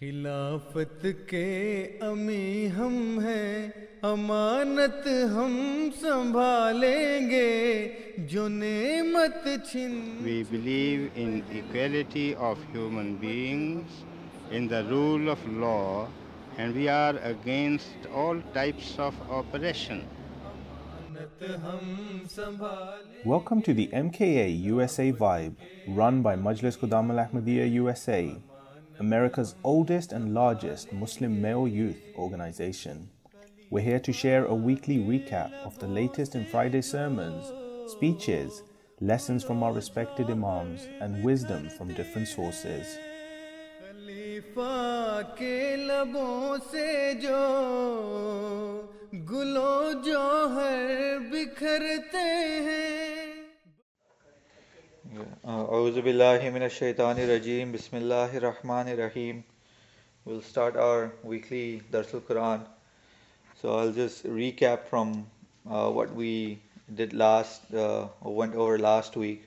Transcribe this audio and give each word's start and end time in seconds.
خلافت 0.00 1.06
کے 1.28 1.48
امی 2.02 2.68
ہم 2.76 2.94
ہیں 3.24 3.68
امانت 4.02 5.06
ہم 5.34 5.52
سنبھالیں 6.00 7.30
گے 7.30 7.88
جو 8.30 8.46
نعمت 8.48 9.46
چھن۔ 9.70 9.92
We 10.22 10.42
believe 10.50 11.06
in 11.14 11.38
equality 11.50 12.32
of 12.48 12.64
human 12.74 13.14
beings 13.20 14.02
in 14.50 14.68
the 14.70 14.80
rule 14.88 15.28
of 15.30 15.46
law 15.60 15.78
and 16.56 16.76
we 16.76 16.88
are 16.88 17.14
against 17.30 18.06
all 18.24 18.40
types 18.52 18.98
of 19.00 19.22
oppression 19.38 20.00
Welcome 23.24 23.60
to 23.66 23.72
the 23.78 23.84
MKA 23.98 24.46
USA 24.70 25.06
Vibe, 25.20 25.54
run 25.98 26.20
by 26.22 26.34
Majlis 26.46 26.78
Qudam 26.80 27.12
Al 27.14 27.20
Ahmadiyya 27.24 27.66
USA. 27.74 28.18
America's 28.99 29.55
oldest 29.63 30.11
and 30.11 30.33
largest 30.33 30.91
Muslim 30.91 31.41
male 31.41 31.67
youth 31.67 32.01
organization. 32.17 33.09
We're 33.69 33.83
here 33.83 33.99
to 33.99 34.11
share 34.11 34.45
a 34.45 34.55
weekly 34.55 34.97
recap 34.97 35.51
of 35.63 35.77
the 35.79 35.87
latest 35.87 36.35
in 36.35 36.45
Friday 36.45 36.81
sermons, 36.81 37.51
speeches, 37.91 38.63
lessons 38.99 39.43
from 39.43 39.63
our 39.63 39.71
respected 39.71 40.29
Imams, 40.29 40.87
and 40.99 41.23
wisdom 41.23 41.69
from 41.69 41.93
different 41.93 42.27
sources. 42.27 42.97
खलीफा 43.79 45.21
के 45.37 45.75
लबों 45.87 46.57
से 46.71 47.13
जो 47.23 47.41
गुलो 49.31 49.93
जौहर 50.03 50.83
बिखरते 51.31 52.27
हैं 52.67 53.02
Rajim. 57.28 57.72
Bismillahir 57.72 58.40
Rahmanir 58.42 58.98
Rahim. 58.98 59.44
We'll 60.24 60.42
start 60.42 60.76
our 60.76 61.12
weekly 61.22 61.82
Darsul 61.92 62.20
Quran. 62.20 62.62
So 63.60 63.76
I'll 63.78 63.92
just 63.92 64.24
recap 64.24 64.86
from 64.86 65.26
uh, 65.70 65.88
what 65.90 66.12
we 66.12 66.58
did 66.92 67.12
last 67.12 67.72
uh, 67.72 68.08
or 68.22 68.34
went 68.34 68.56
over 68.56 68.76
last 68.76 69.16
week. 69.16 69.44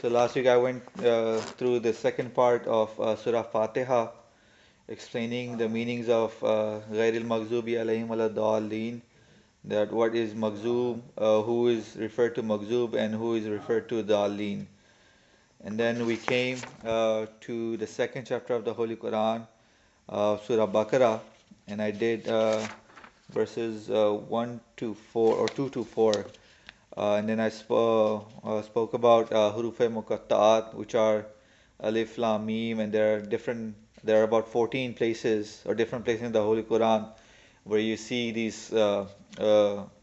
So 0.00 0.08
last 0.08 0.36
week 0.36 0.46
I 0.46 0.56
went 0.56 0.84
uh, 1.04 1.38
through 1.38 1.80
the 1.80 1.92
second 1.92 2.32
part 2.32 2.66
of 2.66 3.00
uh, 3.00 3.16
Surah 3.16 3.42
Fatiha, 3.42 4.08
explaining 4.86 5.56
the 5.56 5.68
meanings 5.68 6.08
of 6.08 6.32
uh, 6.44 6.78
Ghairil 6.92 7.24
Maghzubi 7.24 7.74
alayhim 7.74 8.12
ala 8.12 8.28
that 9.64 9.92
what 9.92 10.14
is 10.14 10.32
magzub, 10.34 11.00
uh, 11.18 11.42
who 11.42 11.66
is 11.68 11.96
referred 11.96 12.36
to 12.36 12.42
magzub, 12.42 12.94
and 12.94 13.14
who 13.14 13.34
is 13.34 13.46
referred 13.46 13.88
to 13.88 14.04
Daleen. 14.04 14.66
And 15.64 15.78
then 15.78 16.06
we 16.06 16.16
came 16.16 16.58
uh, 16.84 17.26
to 17.42 17.76
the 17.76 17.86
second 17.86 18.26
chapter 18.26 18.54
of 18.54 18.64
the 18.64 18.74
Holy 18.74 18.96
Quran, 18.96 19.46
uh, 20.08 20.36
Surah 20.38 20.66
Baqarah, 20.66 21.20
and 21.68 21.80
I 21.80 21.92
did 21.92 22.26
uh, 22.26 22.66
verses 23.30 23.88
uh, 23.88 24.10
1 24.12 24.60
to 24.78 24.94
4 24.94 25.36
or 25.36 25.46
2 25.48 25.70
to 25.70 25.84
4. 25.84 26.26
Uh, 26.96 27.14
and 27.14 27.28
then 27.28 27.38
I 27.38 27.50
sp- 27.54 27.70
uh, 27.70 28.62
spoke 28.62 28.94
about 28.94 29.32
uh, 29.32 29.52
Huruf 29.52 29.76
Muqatta'at, 29.76 30.74
which 30.74 30.96
are 30.96 31.26
Alif, 31.78 32.18
Lam, 32.18 32.44
Mim, 32.46 32.80
and 32.80 32.92
there 32.92 33.16
are 33.16 33.20
different, 33.20 33.76
there 34.02 34.20
are 34.20 34.24
about 34.24 34.48
14 34.48 34.94
places 34.94 35.62
or 35.64 35.76
different 35.76 36.04
places 36.04 36.24
in 36.24 36.32
the 36.32 36.42
Holy 36.42 36.64
Quran 36.64 37.08
where 37.62 37.78
you 37.78 37.96
see 37.96 38.32
these 38.32 38.72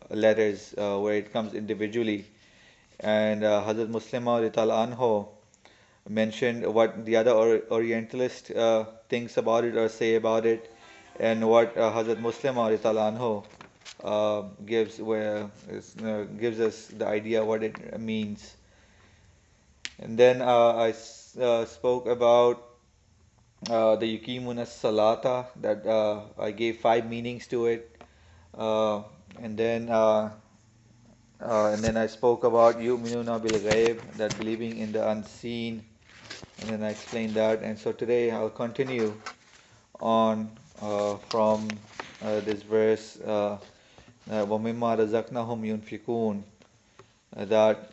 letters 0.10 0.74
where 0.78 1.16
it 1.16 1.34
comes 1.34 1.54
individually. 1.54 2.26
And 3.02 3.44
uh, 3.44 3.64
Hazrat 3.66 3.88
Muslima 3.88 4.42
Rital 4.42 4.70
Anho 4.70 5.28
mentioned 6.10 6.66
what 6.74 7.06
the 7.06 7.16
other 7.18 7.32
or- 7.32 7.64
Orientalist 7.72 8.52
uh, 8.52 8.86
thinks 9.10 9.38
about 9.38 9.64
it 9.64 9.78
or 9.78 9.90
say 9.90 10.16
about 10.16 10.46
it, 10.46 10.74
and 11.20 11.48
what 11.48 11.78
uh, 11.78 11.92
Hazrat 11.92 12.18
Muslima 12.22 12.70
Rital 12.70 12.96
Anho 12.96 13.46
uh, 14.04 14.42
gives 14.66 15.00
where 15.00 15.50
uh, 16.04 16.24
gives 16.40 16.60
us 16.60 16.88
the 16.88 17.08
idea 17.08 17.44
what 17.46 17.64
it 17.64 18.00
means. 18.00 18.56
And 20.00 20.18
then 20.18 20.42
uh, 20.42 20.74
I 20.75 20.94
uh, 21.42 21.66
spoke 21.66 22.08
about 22.08 22.64
uh, 23.69 23.96
the 23.98 24.06
Yukimuna 24.18 24.66
Salata 24.66 25.48
that 25.62 25.86
I 26.40 26.52
gave 26.52 26.78
five 26.78 27.09
meanings 27.09 27.48
to 27.48 27.66
it, 27.68 28.02
and 28.56 29.58
then 29.58 29.90
uh, 29.90 30.31
and 31.42 31.84
then 31.84 31.98
I 31.98 32.08
spoke 32.08 32.44
about 32.44 32.78
Yu'minuna 32.80 33.42
bil 33.42 33.59
ghaib, 33.59 34.00
that 34.18 34.38
believing 34.38 34.78
in 34.78 34.92
the 34.92 35.08
unseen, 35.09 35.84
and 36.60 36.71
then 36.71 36.82
I 36.82 36.91
explained 36.91 37.34
that. 37.34 37.62
And 37.62 37.78
so 37.78 37.93
today 37.93 38.31
I'll 38.31 38.50
continue 38.50 39.15
on 40.00 40.50
uh, 40.81 41.16
from 41.28 41.69
uh, 42.22 42.41
this 42.41 42.62
verse, 42.62 43.19
uh, 43.21 43.53
uh, 43.55 43.59
وَمِمَّا 44.47 44.99
رَزَقْنَهُمْ 44.99 45.81
يُنْفِقُونَ 45.81 46.43
uh, 47.37 47.44
that 47.44 47.91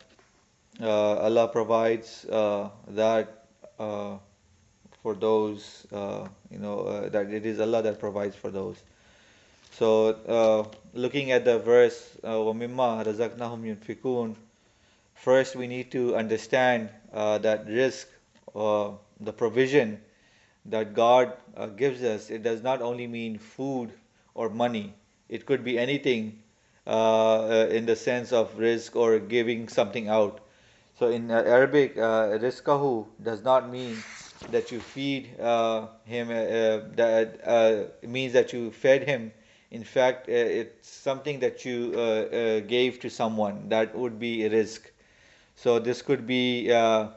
uh, 0.80 1.16
Allah 1.18 1.48
provides 1.48 2.24
uh, 2.26 2.70
that 2.88 3.46
uh, 3.78 4.16
for 5.02 5.14
those, 5.14 5.86
uh, 5.92 6.28
you 6.50 6.58
know, 6.58 6.80
uh, 6.80 7.08
that 7.08 7.30
it 7.30 7.44
is 7.44 7.60
Allah 7.60 7.82
that 7.82 7.98
provides 7.98 8.36
for 8.36 8.50
those. 8.50 8.76
So, 9.72 10.08
uh, 10.28 10.76
looking 10.94 11.32
at 11.32 11.44
the 11.44 11.58
verse, 11.58 12.16
uh, 12.22 12.34
وَمِمَّا 12.34 13.04
رَزَقْنَهُمْ 13.04 13.76
يُنْفِقُونَ 13.76 14.36
First, 15.14 15.54
we 15.54 15.66
need 15.66 15.92
to 15.92 16.16
understand 16.16 16.90
uh, 17.12 17.38
that 17.38 17.66
risk, 17.66 18.08
the 18.53 19.33
provision 19.35 20.01
that 20.65 20.93
God 20.93 21.33
uh, 21.55 21.67
gives 21.67 22.03
us, 22.03 22.29
it 22.29 22.43
does 22.43 22.61
not 22.61 22.81
only 22.81 23.07
mean 23.07 23.37
food 23.37 23.91
or 24.35 24.49
money. 24.49 24.93
It 25.29 25.45
could 25.45 25.63
be 25.63 25.77
anything 25.77 26.41
uh, 26.85 27.43
uh, 27.43 27.67
in 27.69 27.85
the 27.85 27.95
sense 27.95 28.31
of 28.31 28.57
risk 28.57 28.95
or 28.95 29.19
giving 29.19 29.67
something 29.67 30.07
out. 30.09 30.41
So 30.99 31.09
in 31.09 31.31
uh, 31.31 31.43
Arabic, 31.45 31.97
uh, 31.97 32.37
does 32.37 33.43
not 33.43 33.69
mean 33.69 33.97
that 34.51 34.71
you 34.71 34.79
feed 34.79 35.39
uh, 35.39 35.87
him. 36.05 36.29
That 36.29 37.91
means 38.03 38.33
that 38.33 38.53
you 38.53 38.71
fed 38.71 39.03
him. 39.03 39.31
In 39.71 39.83
fact, 39.83 40.29
it's 40.29 40.89
something 40.89 41.39
that 41.39 41.65
you 41.65 41.91
gave 42.67 42.99
to 43.01 43.09
someone. 43.09 43.69
That 43.69 43.95
would 43.95 44.19
be 44.19 44.45
a 44.45 44.49
risk. 44.49 44.91
So 45.55 45.79
this 45.79 46.01
could 46.01 46.25
be 46.25 46.71
uh, 46.71 47.09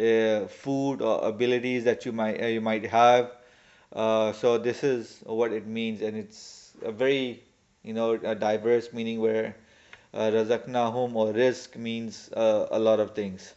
uh, 0.00 0.46
food 0.46 1.02
or 1.02 1.26
abilities 1.26 1.84
that 1.84 2.04
you 2.06 2.12
might 2.12 2.42
uh, 2.42 2.46
you 2.46 2.60
might 2.60 2.86
have. 2.86 3.32
Uh, 3.92 4.32
so 4.32 4.58
this 4.58 4.84
is 4.84 5.20
what 5.24 5.52
it 5.52 5.66
means, 5.66 6.02
and 6.02 6.16
it's 6.16 6.72
a 6.82 6.92
very 6.92 7.42
you 7.82 7.94
know 7.94 8.12
a 8.12 8.34
diverse 8.34 8.92
meaning 8.92 9.20
where 9.20 9.56
uh, 10.14 10.30
razaqnahum 10.30 11.14
or 11.14 11.32
risk 11.32 11.76
means 11.76 12.30
uh, 12.32 12.66
a 12.70 12.78
lot 12.78 13.00
of 13.00 13.14
things. 13.14 13.54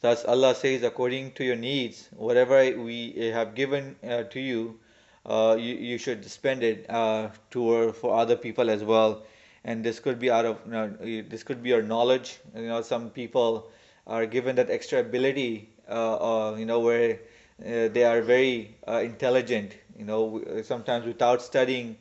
Thus, 0.00 0.24
Allah 0.26 0.54
says, 0.54 0.82
according 0.82 1.32
to 1.32 1.44
your 1.44 1.56
needs, 1.56 2.08
whatever 2.14 2.58
we 2.78 3.12
have 3.32 3.54
given 3.54 3.96
uh, 4.06 4.24
to 4.24 4.40
you, 4.40 4.78
uh, 5.24 5.56
you, 5.58 5.74
you 5.74 5.98
should 5.98 6.24
spend 6.30 6.62
it 6.62 6.84
uh, 6.90 7.30
to 7.52 7.92
for 7.92 8.14
other 8.18 8.36
people 8.36 8.68
as 8.70 8.84
well. 8.84 9.22
And 9.64 9.82
this 9.82 10.00
could 10.00 10.18
be 10.18 10.30
out 10.30 10.44
of 10.44 10.58
you 10.66 10.72
know, 10.72 10.88
this 11.28 11.42
could 11.42 11.62
be 11.62 11.70
your 11.70 11.82
knowledge. 11.82 12.38
You 12.54 12.68
know, 12.68 12.82
some 12.82 13.08
people 13.08 13.70
are 14.06 14.26
given 14.26 14.56
that 14.56 14.70
extra 14.70 15.00
ability. 15.00 15.68
Uh, 15.88 16.50
uh, 16.52 16.56
you 16.56 16.64
know, 16.64 16.80
where 16.80 17.20
uh, 17.60 17.88
they 17.88 18.04
are 18.04 18.22
very 18.22 18.74
uh, 18.88 19.00
intelligent. 19.04 19.76
You 19.98 20.04
know, 20.04 20.42
sometimes 20.64 21.06
without 21.06 21.42
studying, 21.42 21.96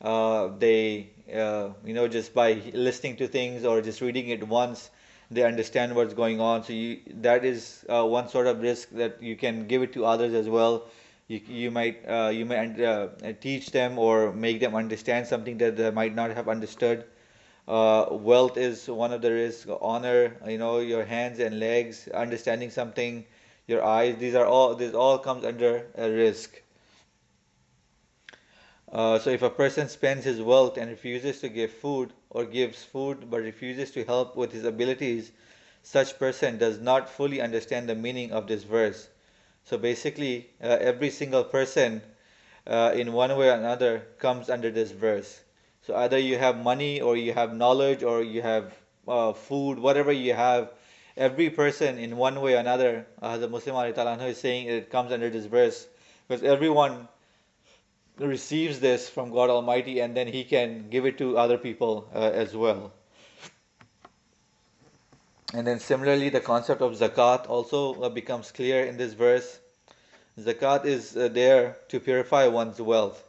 they 0.00 1.10
you 1.28 1.94
know 1.94 2.08
just 2.08 2.34
by 2.34 2.54
listening 2.72 3.16
to 3.16 3.28
things 3.28 3.64
or 3.64 3.80
just 3.80 4.00
reading 4.00 4.28
it 4.28 4.46
once 4.46 4.90
they 5.30 5.42
understand 5.42 5.94
what's 5.94 6.14
going 6.14 6.40
on 6.40 6.64
so 6.64 6.72
you, 6.72 7.00
that 7.20 7.44
is 7.44 7.84
one 7.88 8.28
sort 8.28 8.46
of 8.46 8.60
risk 8.62 8.88
that 8.90 9.22
you 9.22 9.36
can 9.36 9.66
give 9.66 9.82
it 9.82 9.92
to 9.92 10.04
others 10.06 10.32
as 10.32 10.48
well 10.48 10.84
you, 11.28 11.40
you 11.48 11.70
might 11.70 11.98
you 12.32 12.46
might 12.46 13.40
teach 13.40 13.70
them 13.70 13.98
or 13.98 14.32
make 14.32 14.60
them 14.60 14.74
understand 14.74 15.26
something 15.26 15.58
that 15.58 15.76
they 15.76 15.90
might 15.90 16.14
not 16.14 16.30
have 16.30 16.48
understood 16.48 17.04
uh, 17.68 18.06
wealth 18.10 18.56
is 18.56 18.88
one 18.88 19.12
of 19.12 19.22
the 19.22 19.32
risks 19.32 19.70
honor 19.80 20.36
you 20.48 20.58
know 20.58 20.80
your 20.80 21.04
hands 21.04 21.38
and 21.38 21.60
legs 21.60 22.08
understanding 22.08 22.70
something 22.70 23.24
your 23.68 23.84
eyes 23.84 24.16
these 24.18 24.34
are 24.34 24.46
all 24.46 24.74
this 24.74 24.94
all 24.94 25.18
comes 25.18 25.44
under 25.44 25.86
a 25.96 26.10
risk 26.10 26.62
uh, 28.92 29.18
so 29.18 29.30
if 29.30 29.42
a 29.42 29.50
person 29.50 29.88
spends 29.88 30.24
his 30.24 30.40
wealth 30.40 30.78
and 30.78 30.90
refuses 30.90 31.40
to 31.40 31.48
give 31.48 31.70
food 31.70 32.12
or 32.30 32.44
gives 32.44 32.82
food 32.84 33.30
but 33.30 33.40
refuses 33.42 33.90
to 33.90 34.04
help 34.04 34.34
with 34.36 34.52
his 34.52 34.64
abilities, 34.64 35.32
such 35.82 36.18
person 36.18 36.56
does 36.58 36.78
not 36.80 37.08
fully 37.08 37.40
understand 37.40 37.88
the 37.88 37.94
meaning 37.94 38.32
of 38.32 38.46
this 38.46 38.64
verse. 38.64 39.08
So 39.64 39.76
basically, 39.76 40.50
uh, 40.62 40.78
every 40.80 41.10
single 41.10 41.44
person 41.44 42.02
uh, 42.66 42.92
in 42.94 43.12
one 43.12 43.36
way 43.36 43.50
or 43.50 43.54
another 43.54 44.06
comes 44.18 44.48
under 44.48 44.70
this 44.70 44.92
verse. 44.92 45.40
So 45.88 45.96
either 45.96 46.18
you 46.18 46.36
have 46.36 46.62
money 46.62 47.00
or 47.00 47.16
you 47.16 47.32
have 47.32 47.54
knowledge 47.54 48.02
or 48.02 48.22
you 48.22 48.42
have 48.42 48.74
uh, 49.08 49.32
food, 49.32 49.78
whatever 49.78 50.12
you 50.12 50.34
have, 50.34 50.70
every 51.16 51.48
person 51.48 51.96
in 51.96 52.18
one 52.18 52.42
way 52.42 52.56
or 52.56 52.58
another, 52.58 53.06
uh, 53.22 53.38
the 53.38 53.48
Muslim 53.48 53.74
anhu 53.74 54.28
is 54.28 54.36
saying 54.36 54.66
it 54.66 54.90
comes 54.90 55.12
under 55.12 55.30
this 55.30 55.46
verse 55.46 55.88
because 56.28 56.44
everyone 56.44 57.08
receives 58.18 58.80
this 58.80 59.08
from 59.08 59.30
God 59.30 59.48
Almighty 59.48 60.00
and 60.00 60.14
then 60.14 60.26
He 60.26 60.44
can 60.44 60.90
give 60.90 61.06
it 61.06 61.16
to 61.16 61.38
other 61.38 61.56
people 61.56 62.06
uh, 62.14 62.18
as 62.34 62.54
well. 62.54 62.92
And 65.54 65.66
then 65.66 65.80
similarly, 65.80 66.28
the 66.28 66.40
concept 66.40 66.82
of 66.82 66.92
zakat 66.92 67.48
also 67.48 67.94
uh, 68.02 68.10
becomes 68.10 68.52
clear 68.52 68.84
in 68.84 68.98
this 68.98 69.14
verse. 69.14 69.58
Zakat 70.38 70.84
is 70.84 71.16
uh, 71.16 71.28
there 71.28 71.78
to 71.88 71.98
purify 71.98 72.46
one's 72.46 72.78
wealth. 72.78 73.24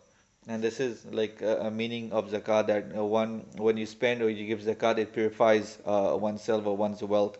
And 0.49 0.61
this 0.61 0.81
is 0.81 1.05
like 1.05 1.41
a, 1.41 1.71
meaning 1.71 2.11
of 2.11 2.29
zakat 2.31 2.67
that 2.67 2.97
uh, 2.97 3.05
one, 3.05 3.45
when 3.55 3.77
you 3.77 3.85
spend 3.85 4.21
or 4.21 4.29
you 4.29 4.45
give 4.47 4.59
zakat, 4.59 4.97
it 4.97 5.13
purifies 5.13 5.77
uh, 5.85 6.17
oneself 6.19 6.65
or 6.65 6.75
one's 6.75 7.01
wealth. 7.01 7.37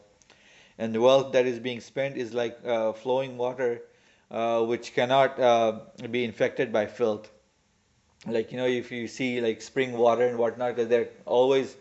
And 0.77 0.95
the 0.95 1.01
wealth 1.01 1.33
that 1.33 1.45
is 1.45 1.59
being 1.59 1.81
spent 1.81 2.15
is 2.17 2.33
like 2.33 2.57
uh, 2.65 2.93
flowing 2.93 3.35
water, 3.37 3.81
uh, 4.31 4.63
which 4.63 4.93
cannot 4.93 5.37
be 6.11 6.23
infected 6.23 6.71
by 6.71 6.85
filth. 6.85 7.29
Like 8.27 8.51
you 8.51 8.57
know 8.57 8.67
if 8.67 8.91
you 8.91 9.07
see 9.07 9.41
like 9.41 9.61
spring 9.61 9.93
water 9.97 10.27
and 10.27 10.37
whatnot 10.37 10.75
because 10.75 10.89
they're 10.89 11.09
always 11.25 11.77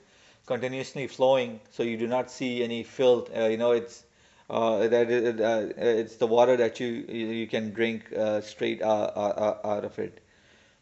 continuously 0.47 1.07
flowing 1.09 1.61
so 1.71 1.83
you 1.83 1.97
do 1.99 2.07
not 2.09 2.31
see 2.31 2.65
any 2.65 2.83
filth. 2.85 3.31
Uh, 3.37 3.47
you 3.47 3.57
know 3.59 3.73
it's 3.73 4.05
uh, 4.49 4.89
that 4.89 5.11
is, 5.11 5.41
uh, 5.41 5.73
it's 5.77 6.17
the 6.17 6.27
water 6.27 6.57
that 6.57 6.81
you 6.81 6.89
you 6.89 7.47
can 7.47 7.73
drink 7.75 8.13
uh, 8.17 8.41
straight 8.41 8.81
uh, 8.83 9.13
uh, 9.25 9.59
out 9.65 9.85
of 9.85 9.99
it 9.99 10.21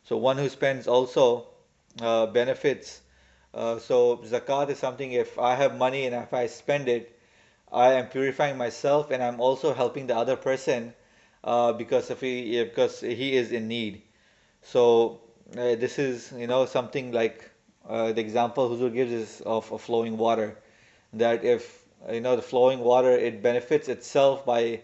so 0.06 0.16
one 0.16 0.38
who 0.38 0.48
spends 0.48 0.88
also 0.88 1.46
benefits. 1.98 3.02
So 3.54 4.18
zakat 4.24 4.70
is 4.70 4.78
something 4.78 5.12
if 5.12 5.38
i 5.38 5.54
have 5.54 5.76
money 5.76 6.06
and 6.06 6.14
if 6.14 6.32
i 6.34 6.46
spend 6.46 6.88
it 6.88 7.18
i 7.72 7.92
am 7.94 8.08
purifying 8.08 8.56
myself 8.58 9.10
and 9.10 9.22
i'm 9.22 9.40
also 9.40 9.74
helping 9.74 10.06
the 10.08 10.16
other 10.16 10.36
person 10.36 10.94
because 11.78 12.10
of 12.10 12.20
he 12.20 12.64
because 12.64 13.00
he 13.00 13.36
is 13.36 13.52
in 13.52 13.68
need. 13.68 14.02
So 14.62 15.20
uh, 15.56 15.76
this 15.76 15.98
is 15.98 16.32
you 16.36 16.46
know 16.46 16.66
something 16.66 17.12
like 17.12 17.50
uh, 17.88 18.12
the 18.12 18.20
example 18.20 18.68
Huzur 18.70 18.92
gives 18.92 19.12
is 19.12 19.40
of, 19.42 19.72
of 19.72 19.80
flowing 19.82 20.18
water. 20.18 20.56
That 21.14 21.44
if 21.44 21.84
you 22.12 22.20
know 22.20 22.36
the 22.36 22.42
flowing 22.42 22.80
water 22.80 23.12
it 23.12 23.42
benefits 23.42 23.88
itself 23.88 24.44
by 24.46 24.80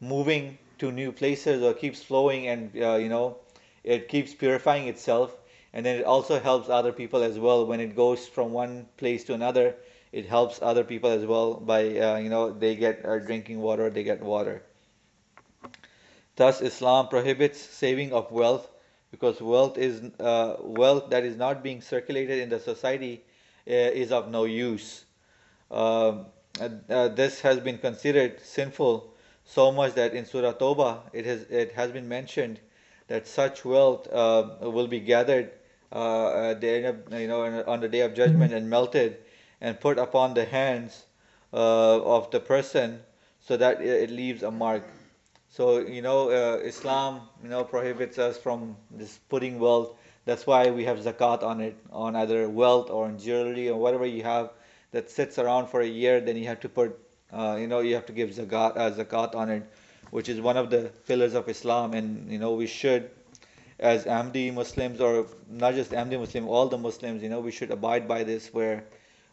moving 0.00 0.58
to 0.78 0.92
new 0.92 1.12
places 1.12 1.62
or 1.62 1.74
keeps 1.74 2.02
flowing 2.02 2.46
and 2.48 2.70
uh, 2.76 2.96
you 2.96 3.08
know 3.08 3.36
it 3.84 4.08
keeps 4.08 4.34
purifying 4.34 4.88
itself 4.88 5.36
and 5.72 5.86
then 5.86 5.98
it 5.98 6.04
also 6.04 6.40
helps 6.40 6.68
other 6.68 6.92
people 6.92 7.22
as 7.22 7.38
well 7.38 7.66
when 7.66 7.80
it 7.80 7.94
goes 7.96 8.26
from 8.26 8.52
one 8.52 8.86
place 8.96 9.24
to 9.24 9.34
another 9.34 9.74
it 10.12 10.26
helps 10.26 10.60
other 10.62 10.82
people 10.84 11.10
as 11.10 11.24
well 11.24 11.54
by 11.54 11.98
uh, 11.98 12.16
you 12.16 12.28
know 12.28 12.50
they 12.50 12.74
get 12.74 13.04
uh, 13.04 13.18
drinking 13.18 13.60
water 13.60 13.90
they 13.90 14.02
get 14.02 14.20
water 14.22 14.62
thus 16.36 16.60
islam 16.60 17.08
prohibits 17.08 17.60
saving 17.60 18.12
of 18.12 18.30
wealth 18.32 18.68
because 19.10 19.40
wealth 19.40 19.76
is 19.76 20.02
uh, 20.20 20.56
wealth 20.60 21.10
that 21.10 21.24
is 21.24 21.36
not 21.36 21.62
being 21.62 21.80
circulated 21.80 22.38
in 22.38 22.48
the 22.48 22.58
society 22.58 23.24
uh, 23.68 23.72
is 23.72 24.12
of 24.12 24.30
no 24.30 24.44
use. 24.44 25.04
Um, 25.70 26.26
uh, 26.60 27.08
this 27.08 27.40
has 27.40 27.60
been 27.60 27.78
considered 27.78 28.40
sinful 28.40 29.14
so 29.44 29.72
much 29.72 29.94
that 29.94 30.14
in 30.14 30.26
Surah 30.26 30.52
Toba 30.52 31.02
it 31.12 31.24
has 31.24 31.42
it 31.42 31.72
has 31.72 31.90
been 31.90 32.08
mentioned 32.08 32.60
that 33.10 33.26
such 33.26 33.64
wealth 33.64 34.06
uh, 34.12 34.44
will 34.62 34.86
be 34.86 35.00
gathered 35.00 35.50
uh, 35.92 36.54
the, 36.54 36.96
you 37.12 37.28
know 37.28 37.42
on 37.66 37.80
the 37.80 37.88
day 37.88 38.00
of 38.00 38.14
judgment 38.14 38.54
and 38.54 38.70
melted 38.70 39.18
and 39.60 39.80
put 39.80 39.98
upon 39.98 40.34
the 40.34 40.44
hands 40.46 41.04
uh, 41.52 42.00
of 42.16 42.30
the 42.30 42.40
person 42.40 43.00
so 43.40 43.56
that 43.56 43.82
it 43.82 44.10
leaves 44.10 44.42
a 44.42 44.50
mark 44.50 44.84
so 45.50 45.80
you 45.80 46.00
know, 46.00 46.30
uh, 46.30 46.58
Islam 46.62 47.22
you 47.42 47.48
know 47.48 47.64
prohibits 47.64 48.18
us 48.18 48.38
from 48.38 48.76
this 48.90 49.18
putting 49.28 49.58
wealth. 49.58 49.96
That's 50.24 50.46
why 50.46 50.70
we 50.70 50.84
have 50.84 50.98
zakat 51.00 51.42
on 51.42 51.60
it, 51.60 51.76
on 51.90 52.14
either 52.14 52.48
wealth 52.48 52.88
or 52.88 53.06
on 53.06 53.18
jewelry 53.18 53.68
or 53.68 53.76
whatever 53.76 54.06
you 54.06 54.22
have 54.22 54.50
that 54.92 55.10
sits 55.10 55.40
around 55.40 55.66
for 55.66 55.80
a 55.80 55.86
year. 55.86 56.20
Then 56.20 56.36
you 56.36 56.46
have 56.46 56.60
to 56.60 56.68
put, 56.68 56.96
uh, 57.32 57.56
you 57.58 57.66
know, 57.66 57.80
you 57.80 57.96
have 57.96 58.06
to 58.06 58.12
give 58.12 58.30
zakat, 58.30 58.76
uh, 58.76 58.90
zakat 58.92 59.34
on 59.34 59.50
it, 59.50 59.64
which 60.10 60.28
is 60.28 60.40
one 60.40 60.56
of 60.56 60.70
the 60.70 60.90
pillars 61.06 61.34
of 61.34 61.48
Islam. 61.48 61.94
And 61.94 62.30
you 62.30 62.38
know, 62.38 62.52
we 62.52 62.66
should, 62.66 63.10
as 63.78 64.04
Ahmadi 64.04 64.52
Muslims 64.52 65.00
or 65.00 65.26
not 65.48 65.74
just 65.74 65.92
Ahmadi 65.92 66.18
Muslim, 66.18 66.48
all 66.48 66.68
the 66.68 66.78
Muslims, 66.78 67.22
you 67.22 67.28
know, 67.28 67.40
we 67.40 67.50
should 67.50 67.70
abide 67.70 68.06
by 68.08 68.24
this, 68.24 68.52
where 68.52 68.84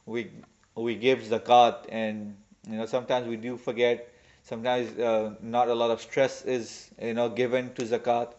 we 0.05 0.31
we 0.75 0.95
give 0.95 1.19
zakat, 1.19 1.85
and 1.89 2.35
you 2.69 2.77
know, 2.77 2.85
sometimes 2.85 3.27
we 3.27 3.37
do 3.37 3.57
forget. 3.57 4.13
Sometimes 4.43 4.97
uh, 4.97 5.35
not 5.41 5.67
a 5.67 5.73
lot 5.75 5.91
of 5.91 6.01
stress 6.01 6.45
is 6.45 6.89
you 7.01 7.13
know 7.13 7.29
given 7.29 7.73
to 7.73 7.83
zakat. 7.83 8.33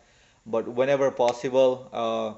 But 0.47 0.67
whenever 0.67 1.11
possible 1.11 1.91
uh, 1.93 2.33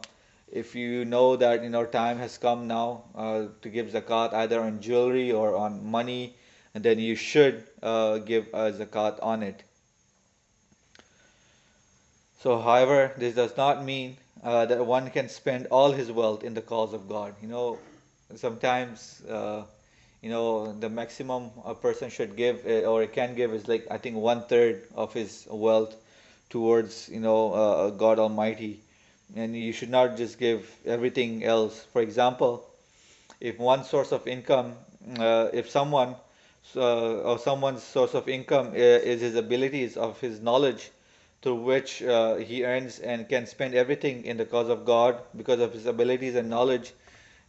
if 0.51 0.75
you 0.75 1.05
know 1.05 1.37
that 1.37 1.63
you 1.63 1.71
know 1.71 1.85
time 1.87 2.19
has 2.19 2.37
come 2.39 2.67
now 2.67 3.05
uh, 3.15 3.47
to 3.63 3.69
give 3.69 3.87
zakat 3.89 4.33
either 4.35 4.61
on 4.61 4.81
jewelry 4.81 5.31
or 5.31 5.55
on 5.55 5.85
money 5.91 6.35
then 6.75 6.99
you 6.99 7.15
should 7.15 7.65
uh, 7.83 8.19
give 8.19 8.47
a 8.53 8.73
zakat 8.73 9.19
on 9.23 9.43
it 9.43 9.63
so 12.43 12.59
however 12.59 13.13
this 13.17 13.35
does 13.35 13.57
not 13.57 13.85
mean 13.85 14.17
uh, 14.43 14.67
that 14.67 14.85
one 14.85 15.11
can 15.11 15.29
spend 15.29 15.67
all 15.67 15.93
his 15.93 16.11
wealth 16.11 16.43
in 16.43 16.55
the 16.55 16.63
cause 16.63 16.93
of 16.93 17.09
god 17.09 17.35
you 17.43 17.49
know 17.49 17.79
sometimes 18.37 19.23
uh, 19.29 19.63
you 20.23 20.31
know 20.31 20.73
the 20.73 20.89
maximum 20.89 21.51
a 21.65 21.75
person 21.75 22.11
should 22.11 22.37
give 22.37 22.65
uh, 22.67 22.87
or 22.91 23.07
can 23.07 23.35
give 23.35 23.53
is 23.53 23.67
like 23.69 23.87
I 23.91 23.99
think 23.99 24.17
one 24.17 24.43
third 24.43 24.83
of 24.95 25.13
his 25.15 25.47
wealth 25.51 25.97
towards 26.51 27.09
you 27.09 27.21
know 27.21 27.53
uh, 27.53 27.91
God 27.91 28.19
Almighty, 28.19 28.81
and 29.35 29.57
you 29.57 29.73
should 29.73 29.91
not 29.91 30.17
just 30.17 30.39
give 30.39 30.71
everything 30.85 31.45
else. 31.45 31.85
For 31.93 32.03
example, 32.03 32.67
if 33.41 33.59
one 33.59 33.85
source 33.85 34.13
of 34.13 34.27
income, 34.29 34.75
uh, 35.19 35.49
if 35.53 35.71
someone 35.71 36.17
uh, 36.77 37.21
or 37.23 37.39
someone's 37.39 37.83
source 37.83 38.15
of 38.15 38.29
income 38.29 38.69
uh, 38.69 39.11
is 39.13 39.21
his 39.21 39.37
abilities 39.37 39.97
of 39.97 40.21
his 40.21 40.41
knowledge 40.41 40.91
through 41.43 41.57
which 41.57 42.03
uh, 42.03 42.37
he 42.37 42.65
earns 42.65 42.99
and 42.99 43.29
can 43.29 43.47
spend 43.47 43.75
everything 43.75 44.25
in 44.25 44.37
the 44.37 44.45
cause 44.45 44.69
of 44.69 44.85
God 44.85 45.21
because 45.37 45.61
of 45.61 45.73
his 45.73 45.87
abilities 45.87 46.35
and 46.35 46.49
knowledge 46.51 46.93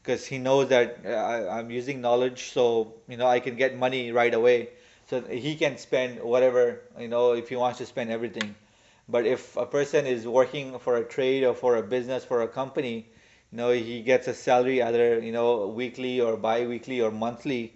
because 0.01 0.25
he 0.25 0.38
knows 0.38 0.69
that 0.69 0.99
uh, 1.05 1.47
I'm 1.51 1.69
using 1.71 2.01
knowledge, 2.01 2.51
so 2.51 2.93
you 3.07 3.17
know 3.17 3.27
I 3.27 3.39
can 3.39 3.55
get 3.55 3.77
money 3.77 4.11
right 4.11 4.33
away. 4.33 4.69
So 5.09 5.21
he 5.21 5.55
can 5.55 5.77
spend 5.77 6.21
whatever 6.23 6.81
you 6.99 7.07
know 7.07 7.33
if 7.33 7.49
he 7.49 7.55
wants 7.55 7.77
to 7.79 7.85
spend 7.85 8.11
everything. 8.11 8.55
But 9.09 9.25
if 9.25 9.55
a 9.57 9.65
person 9.65 10.05
is 10.05 10.25
working 10.27 10.79
for 10.79 10.97
a 10.97 11.03
trade 11.03 11.44
or 11.44 11.53
for 11.53 11.75
a 11.77 11.83
business 11.83 12.23
for 12.25 12.42
a 12.42 12.47
company, 12.47 13.07
you 13.51 13.57
know 13.57 13.71
he 13.71 14.01
gets 14.01 14.27
a 14.27 14.33
salary 14.33 14.81
either 14.81 15.19
you 15.19 15.31
know 15.31 15.68
weekly 15.68 16.21
or 16.21 16.37
bi-weekly 16.37 17.01
or 17.01 17.11
monthly, 17.11 17.73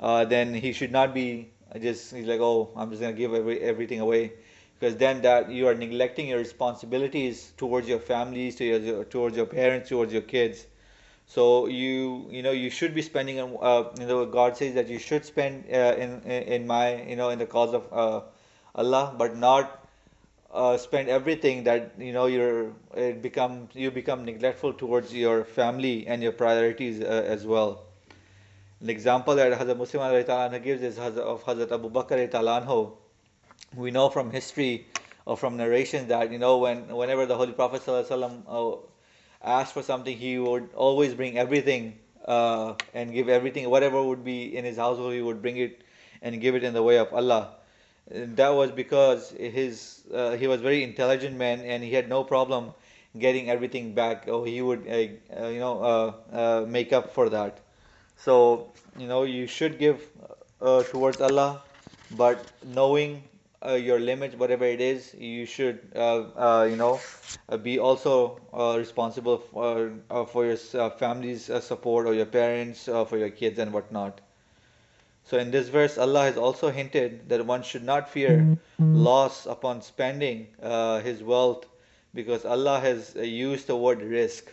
uh, 0.00 0.24
then 0.24 0.54
he 0.54 0.72
should 0.72 0.92
not 0.92 1.14
be 1.14 1.50
just 1.80 2.14
he's 2.14 2.26
like 2.26 2.40
oh 2.40 2.70
I'm 2.76 2.90
just 2.90 3.00
gonna 3.00 3.14
give 3.14 3.34
every, 3.34 3.60
everything 3.60 4.00
away 4.00 4.32
because 4.84 4.98
then 4.98 5.22
that 5.22 5.50
you 5.50 5.66
are 5.66 5.74
neglecting 5.74 6.28
your 6.28 6.36
responsibilities 6.36 7.54
towards 7.56 7.88
your 7.88 7.98
families, 7.98 8.56
to 8.56 8.64
your, 8.64 9.04
towards 9.04 9.34
your 9.34 9.46
parents, 9.46 9.88
towards 9.88 10.12
your 10.12 10.20
kids. 10.20 10.66
So 11.26 11.68
you 11.68 12.26
you 12.30 12.42
know 12.42 12.50
you 12.50 12.68
should 12.68 12.94
be 12.94 13.00
spending 13.00 13.38
uh, 13.40 13.84
you 13.98 14.06
know 14.06 14.26
God 14.26 14.58
says 14.58 14.74
that 14.74 14.88
you 14.88 14.98
should 14.98 15.24
spend 15.24 15.64
uh, 15.72 15.94
in 15.96 16.20
in 16.24 16.66
my 16.66 17.02
you 17.04 17.16
know 17.16 17.30
in 17.30 17.38
the 17.38 17.46
cause 17.46 17.72
of 17.72 17.88
uh, 17.90 18.20
Allah, 18.74 19.14
but 19.16 19.38
not 19.38 19.88
uh, 20.52 20.76
spend 20.76 21.08
everything 21.08 21.64
that 21.64 21.94
you 21.98 22.12
know 22.12 22.26
you're 22.26 22.74
it 22.94 23.22
become 23.22 23.70
you 23.72 23.90
become 23.90 24.26
neglectful 24.26 24.74
towards 24.74 25.14
your 25.14 25.44
family 25.44 26.06
and 26.06 26.22
your 26.22 26.32
priorities 26.32 27.00
uh, 27.00 27.24
as 27.36 27.46
well. 27.46 27.86
An 28.82 28.90
example 28.90 29.34
that 29.36 29.58
Hazrat 29.58 29.78
Muslim 29.78 30.62
gives 30.62 30.82
is 30.82 30.98
of 30.98 31.42
Hazrat 31.44 31.72
Abu 31.72 31.88
Bakr 31.88 32.18
We 33.76 33.90
know 33.90 34.08
from 34.08 34.30
history 34.30 34.86
or 35.26 35.36
from 35.36 35.56
narrations 35.56 36.08
that 36.08 36.30
you 36.30 36.38
know 36.38 36.58
when 36.58 36.88
whenever 36.88 37.26
the 37.26 37.36
Holy 37.36 37.52
Prophet 37.52 37.82
sallallahu 37.82 38.82
asked 39.42 39.74
for 39.74 39.82
something, 39.82 40.16
he 40.16 40.38
would 40.38 40.70
always 40.74 41.14
bring 41.14 41.38
everything 41.38 41.98
uh, 42.24 42.74
and 42.94 43.12
give 43.12 43.28
everything, 43.28 43.68
whatever 43.68 44.02
would 44.02 44.24
be 44.24 44.56
in 44.56 44.64
his 44.64 44.76
household, 44.76 45.12
he 45.12 45.20
would 45.20 45.42
bring 45.42 45.56
it 45.58 45.82
and 46.22 46.40
give 46.40 46.54
it 46.54 46.64
in 46.64 46.72
the 46.72 46.82
way 46.82 46.98
of 46.98 47.12
Allah. 47.12 47.56
And 48.10 48.36
that 48.36 48.50
was 48.50 48.70
because 48.70 49.30
his 49.30 50.04
uh, 50.12 50.36
he 50.36 50.46
was 50.46 50.60
very 50.60 50.82
intelligent 50.82 51.36
man 51.36 51.60
and 51.60 51.82
he 51.82 51.92
had 51.92 52.08
no 52.08 52.24
problem 52.24 52.72
getting 53.18 53.50
everything 53.50 53.94
back. 53.94 54.26
Or 54.28 54.46
he 54.46 54.60
would 54.62 54.86
uh, 54.86 55.42
uh 55.42 55.48
you 55.48 55.60
know 55.60 55.82
uh, 55.82 56.12
uh, 56.32 56.66
make 56.66 56.92
up 56.92 57.12
for 57.12 57.28
that. 57.30 57.60
So 58.16 58.72
you 58.98 59.06
know 59.06 59.22
you 59.24 59.46
should 59.46 59.78
give 59.78 60.06
towards 60.90 61.20
Allah, 61.20 61.62
but 62.16 62.44
knowing 62.64 63.22
uh, 63.66 63.74
your 63.74 63.98
limits, 64.00 64.34
whatever 64.36 64.64
it 64.64 64.80
is, 64.80 65.14
you 65.14 65.46
should, 65.46 65.80
uh, 65.94 66.24
uh, 66.36 66.64
you 66.68 66.76
know, 66.76 67.00
uh, 67.48 67.56
be 67.56 67.78
also 67.78 68.40
uh, 68.52 68.76
responsible 68.78 69.38
for 69.38 69.92
uh, 70.10 70.24
for 70.24 70.44
your 70.46 70.56
family's 70.90 71.50
support 71.64 72.06
or 72.06 72.14
your 72.14 72.26
parents, 72.26 72.84
for 72.84 73.16
your 73.16 73.30
kids 73.30 73.58
and 73.58 73.72
whatnot. 73.72 74.20
So 75.24 75.38
in 75.38 75.50
this 75.50 75.68
verse, 75.68 75.96
Allah 75.98 76.22
has 76.22 76.36
also 76.36 76.70
hinted 76.70 77.28
that 77.28 77.46
one 77.46 77.62
should 77.62 77.84
not 77.84 78.10
fear 78.10 78.50
loss 78.92 79.46
upon 79.46 79.82
spending 79.82 80.48
his 81.02 81.22
wealth 81.22 81.66
because 82.14 82.44
Allah 82.44 82.78
has 82.80 83.14
uh, 83.16 83.22
used 83.22 83.66
the 83.66 83.76
word 83.76 84.00
risk, 84.00 84.52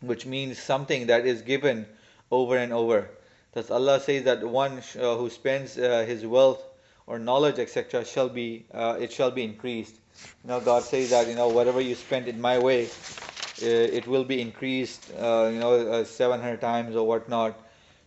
which 0.00 0.24
means 0.26 0.58
something 0.58 1.06
that 1.06 1.26
is 1.26 1.42
given 1.42 1.86
over 2.30 2.56
and 2.56 2.72
over. 2.72 3.10
Thus, 3.52 3.70
Allah 3.70 4.00
says 4.00 4.24
that 4.24 4.42
one 4.42 4.78
uh, 4.98 5.16
who 5.16 5.28
spends 5.30 5.78
uh, 5.78 6.04
his 6.06 6.26
wealth 6.26 6.62
or 7.08 7.18
knowledge, 7.18 7.58
etc., 7.58 8.04
shall 8.04 8.28
be 8.28 8.66
uh, 8.72 8.96
it 9.00 9.10
shall 9.10 9.30
be 9.30 9.42
increased. 9.42 9.96
You 10.44 10.50
know, 10.50 10.60
God 10.60 10.82
says 10.82 11.10
that 11.10 11.26
you 11.26 11.34
know 11.34 11.48
whatever 11.48 11.80
you 11.80 11.94
spend 11.94 12.28
in 12.28 12.38
my 12.40 12.58
way, 12.58 12.84
uh, 12.84 13.96
it 13.98 14.06
will 14.06 14.24
be 14.24 14.40
increased. 14.42 15.10
Uh, 15.18 15.50
you 15.52 15.58
know, 15.58 16.04
700 16.04 16.60
times 16.60 16.94
or 16.94 17.06
whatnot. 17.06 17.58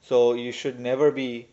So 0.01 0.33
you 0.33 0.51
should 0.51 0.79
never 0.79 1.11
be, 1.11 1.47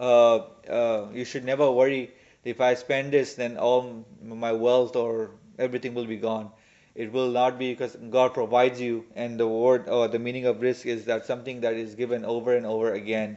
you 0.00 1.24
should 1.24 1.44
never 1.44 1.70
worry. 1.70 2.10
If 2.44 2.60
I 2.60 2.74
spend 2.74 3.12
this, 3.12 3.34
then 3.34 3.56
all 3.58 4.04
my 4.22 4.52
wealth 4.52 4.96
or 4.96 5.30
everything 5.58 5.94
will 5.94 6.06
be 6.06 6.16
gone. 6.16 6.50
It 6.94 7.12
will 7.12 7.30
not 7.30 7.58
be 7.58 7.72
because 7.72 7.96
God 8.10 8.34
provides 8.34 8.80
you, 8.80 9.04
and 9.14 9.38
the 9.38 9.46
word 9.46 9.88
or 9.88 10.08
the 10.08 10.18
meaning 10.18 10.46
of 10.46 10.60
risk 10.60 10.86
is 10.86 11.04
that 11.04 11.26
something 11.26 11.60
that 11.60 11.74
is 11.74 11.94
given 11.94 12.24
over 12.24 12.56
and 12.56 12.66
over 12.66 12.92
again. 12.92 13.36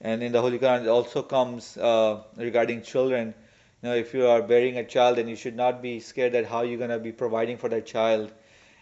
And 0.00 0.22
in 0.22 0.32
the 0.32 0.40
Holy 0.40 0.58
Quran, 0.58 0.82
it 0.82 0.88
also 0.88 1.22
comes 1.22 1.76
uh, 1.76 2.22
regarding 2.36 2.82
children. 2.82 3.34
You 3.82 3.88
know, 3.88 3.94
if 3.94 4.12
you 4.14 4.26
are 4.26 4.42
bearing 4.42 4.76
a 4.78 4.84
child, 4.84 5.18
then 5.18 5.28
you 5.28 5.36
should 5.36 5.56
not 5.56 5.82
be 5.82 6.00
scared 6.00 6.32
that 6.32 6.46
how 6.46 6.62
you're 6.62 6.78
gonna 6.78 6.98
be 6.98 7.12
providing 7.12 7.56
for 7.56 7.68
that 7.70 7.86
child. 7.86 8.32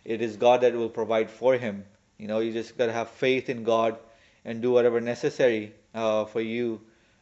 It 0.04 0.20
is 0.22 0.36
God 0.36 0.62
that 0.62 0.74
will 0.74 0.88
provide 0.88 1.30
for 1.30 1.56
him. 1.56 1.84
You 2.18 2.28
know, 2.28 2.40
you 2.40 2.52
just 2.52 2.76
gotta 2.76 2.92
have 2.92 3.10
faith 3.10 3.48
in 3.48 3.64
God 3.64 3.98
and 4.44 4.60
do 4.60 4.70
whatever 4.70 5.00
necessary 5.00 5.72
uh, 5.94 6.24
for 6.24 6.40
you 6.40 6.80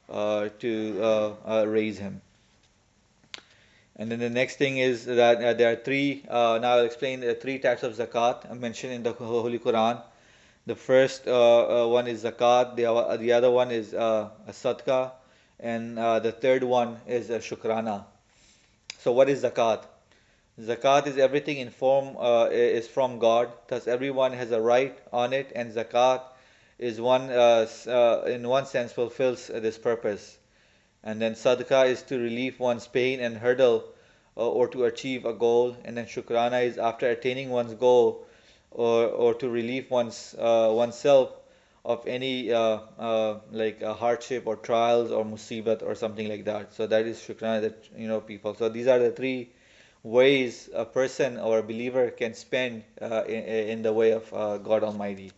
uh, 0.09 0.49
to 0.59 0.99
uh, 1.01 1.35
uh, 1.47 1.65
raise 1.67 1.99
him. 1.99 2.21
And 3.97 4.11
then 4.11 4.19
the 4.19 4.31
next 4.31 4.57
thing 4.57 4.79
is 4.79 5.05
that 5.05 5.43
uh, 5.43 5.53
there 5.53 5.73
are 5.73 5.77
three, 5.77 6.25
now 6.29 6.57
I'll 6.63 6.85
explain 6.85 7.21
the 7.21 7.35
three 7.35 7.59
types 7.59 7.83
of 7.83 7.95
zakat 7.95 8.59
mentioned 8.59 8.93
in 8.93 9.03
the 9.03 9.13
Holy 9.13 9.59
Quran. 9.59 10.03
The 10.65 10.77
first 10.77 11.27
uh, 11.27 11.85
uh 11.85 11.89
one 11.89 12.07
is 12.07 12.23
zakat, 12.25 12.77
the, 12.77 12.87
uh, 12.87 13.17
the 13.17 13.33
other 13.33 13.51
one 13.51 13.71
is 13.71 13.95
uh, 13.95 14.31
a 14.47 14.53
sadaqah, 14.53 15.13
and 15.59 15.99
the 15.99 16.33
third 16.33 16.63
one 16.63 17.01
is 17.07 17.31
shukrana. 17.31 18.05
So 18.99 19.13
what 19.13 19.29
is 19.29 19.43
zakat? 19.43 19.85
Zakat 20.61 21.07
is 21.09 21.19
everything 21.19 21.59
in 21.59 21.71
form 21.71 22.17
is 22.53 22.87
from 22.87 23.19
God, 23.19 23.51
thus 23.67 23.89
everyone 23.89 24.33
has 24.33 24.53
a 24.53 24.61
right 24.61 24.97
on 25.13 25.33
it, 25.33 25.51
and 25.55 25.73
zakat 25.73 26.23
is 26.79 27.01
one 27.01 27.31
in 27.31 28.49
one 28.49 28.67
sense 28.67 28.93
fulfills 28.93 29.49
this 29.49 29.79
purpose. 29.79 30.39
And 31.05 31.21
then 31.21 31.35
sadaqah 31.35 31.89
is 31.89 32.03
to 32.03 32.19
relieve 32.19 32.61
one's 32.61 32.87
pain 32.87 33.19
and 33.19 33.37
hurdle 33.37 33.85
uh, 34.37 34.49
or 34.49 34.69
to 34.69 34.85
achieve 34.85 35.25
a 35.25 35.33
goal. 35.33 35.77
And 35.85 35.97
then 35.97 36.07
shukrana 36.07 36.65
is 36.65 36.79
after 36.79 37.09
attaining 37.11 37.51
one's 37.51 37.75
goal 37.75 38.25
or, 38.75 39.07
or 39.07 39.35
to 39.35 39.49
relieve 39.49 39.91
one's 39.91 40.35
uh, 40.39 40.71
oneself 40.73 41.33
of 41.85 42.07
any 42.07 42.53
uh, 42.53 42.79
uh, 42.99 43.41
like 43.51 43.83
hardship 43.83 44.47
or 44.47 44.57
trials 44.57 45.11
or 45.11 45.25
musibat 45.25 45.83
or 45.83 45.95
something 45.95 46.29
like 46.29 46.45
that. 46.45 46.73
So 46.75 46.87
that 46.87 47.07
is 47.07 47.19
shukran 47.19 47.63
that 47.63 47.89
you 47.97 48.09
know 48.09 48.21
people. 48.21 48.55
So 48.55 48.69
these 48.69 48.87
are 48.87 48.99
the 48.99 49.11
three 49.11 49.51
ways 50.03 50.69
a 50.75 50.85
person 50.85 51.39
or 51.39 51.59
a 51.59 51.63
believer 51.63 52.11
can 52.11 52.35
spend 52.35 52.85
uh, 53.01 53.25
in, 53.25 53.43
in, 53.43 53.83
the 53.83 53.93
way 53.93 54.13
of 54.13 54.33
uh, 54.35 54.59
God 54.59 54.83
Almighty. 54.83 55.33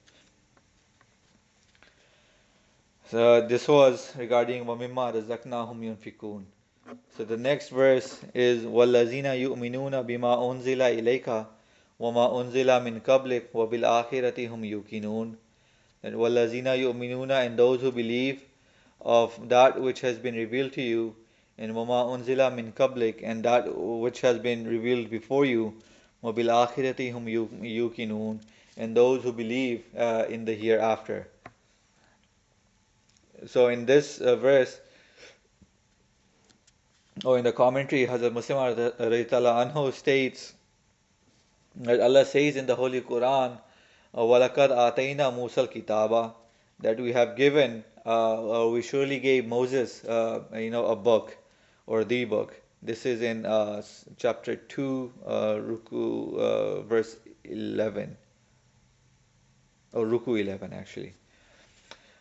So 3.11 3.47
this 3.47 3.69
was 3.69 4.15
regarding 4.17 4.65
وَمِمَّا 4.65 5.15
رَزَقْنَاهُمْ 5.15 5.97
يُنْفِقُونَ 5.97 6.45
So 7.17 7.25
the 7.25 7.37
next 7.37 7.69
verse 7.69 8.19
is 8.33 8.65
وَالَّذِينَ 8.65 9.25
يُؤْمِنُونَ 9.25 10.07
بِمَا 10.07 10.63
أُنْزِلَ 10.63 11.01
إِلَيْكَ 11.01 11.47
وَمَا 12.00 12.42
أُنزِلَ 12.42 12.84
مِنْ 12.84 13.00
قَبْلِكَ 13.02 13.54
وَبِالْآخِرَةِ 13.54 14.48
هُمْ 14.48 14.64
يُوقِنُونَ 14.64 15.36
And 16.04 16.16
وَالَّذِينَ 16.16 16.66
يُؤْمِنُونَ 16.66 17.32
and 17.32 17.60
those 17.60 17.82
who 17.82 17.92
believe 17.92 18.42
of 19.02 19.50
that 19.50 19.80
which 19.80 20.02
has 20.02 20.18
been 20.18 20.36
revealed 20.36 20.74
to 20.74 20.82
you 20.82 21.16
and 21.58 21.74
وَمَا 21.74 22.18
أُنزِلَ 22.18 22.56
مِنْ 22.56 22.74
قَبْلِكَ 22.74 23.22
and 23.24 23.44
that 23.44 23.76
which 23.76 24.22
has 24.22 24.40
been 24.40 24.68
revealed 24.68 25.10
before 25.10 25.46
you 25.46 25.76
وَبِالْآخِرَةِ 26.24 27.14
هُمْ 27.14 27.28
يُوقِنُونَ 27.64 28.40
and 28.78 28.96
those 28.96 29.24
who 29.24 29.32
believe 29.32 29.84
uh, 29.98 30.26
in 30.30 30.46
the 30.46 30.56
hereafter 30.56 31.28
so 33.48 33.68
in 33.70 33.86
this 33.86 34.20
uh, 34.20 34.36
verse, 34.36 34.80
or 37.24 37.38
in 37.38 37.44
the 37.44 37.52
commentary, 37.52 38.06
Hazrat 38.06 38.34
Muslim 38.34 38.58
anhu 38.58 39.94
states 39.94 40.54
that 41.77 42.01
Allah 42.01 42.25
says 42.25 42.57
in 42.57 42.67
the 42.67 42.77
Holy 42.77 43.01
Quran, 43.01 43.59
uh, 44.15 44.21
Walakad 44.21 44.71
ataina 44.71 45.33
Musal 45.33 45.71
kitaba, 45.71 46.35
that 46.81 46.99
we 46.99 47.13
have 47.13 47.37
given, 47.37 47.85
uh, 48.07 48.65
uh, 48.65 48.69
we 48.69 48.83
surely 48.83 49.19
gave 49.19 49.47
Moses, 49.47 50.05
uh, 50.05 50.43
you 50.55 50.71
know, 50.71 50.87
a 50.87 50.97
book 50.97 51.37
or 51.87 52.05
the 52.05 52.25
book. 52.25 52.55
This 52.83 53.07
is 53.07 53.23
in 53.23 53.47
uh, 53.47 53.83
chapter 54.19 54.57
2, 54.57 55.13
uh, 55.27 55.31
Ruku, 55.55 56.87
verse 56.87 57.17
11. 57.45 58.17
Or 59.95 60.05
Ruku 60.05 60.41
11, 60.41 60.73
actually. 60.73 61.15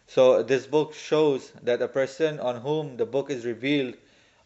So 0.08 0.44
this 0.44 0.68
book 0.68 0.94
shows 0.94 1.52
that 1.64 1.82
a 1.82 1.88
person 1.88 2.40
on 2.40 2.62
whom 2.62 2.98
the 2.98 3.06
book 3.06 3.30
is 3.30 3.46
revealed 3.46 3.96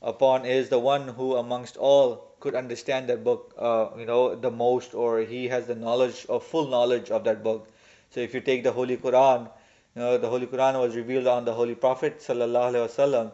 upon 0.07 0.45
is 0.45 0.69
the 0.69 0.79
one 0.79 1.07
who 1.09 1.35
amongst 1.35 1.75
all 1.77 2.27
could 2.39 2.55
understand 2.55 3.09
that 3.09 3.23
book, 3.23 3.53
uh, 3.57 3.89
you 3.97 4.05
know, 4.05 4.35
the 4.35 4.49
most, 4.49 4.93
or 4.93 5.19
he 5.19 5.47
has 5.49 5.67
the 5.67 5.75
knowledge 5.75 6.25
or 6.29 6.39
full 6.39 6.67
knowledge 6.67 7.11
of 7.11 7.25
that 7.25 7.43
book. 7.43 7.67
So 8.11 8.21
if 8.21 8.33
you 8.33 8.41
take 8.41 8.63
the 8.63 8.71
Holy 8.71 8.95
Quran, 8.95 9.49
you 9.95 10.01
know, 10.01 10.17
the 10.17 10.29
Holy 10.29 10.47
Quran 10.47 10.79
was 10.79 10.95
revealed 10.95 11.27
on 11.27 11.43
the 11.43 11.53
Holy 11.53 11.75
Prophet 11.75 12.19
sallallahu 12.19 12.71
alaihi 12.71 12.87
wasallam. 12.87 13.31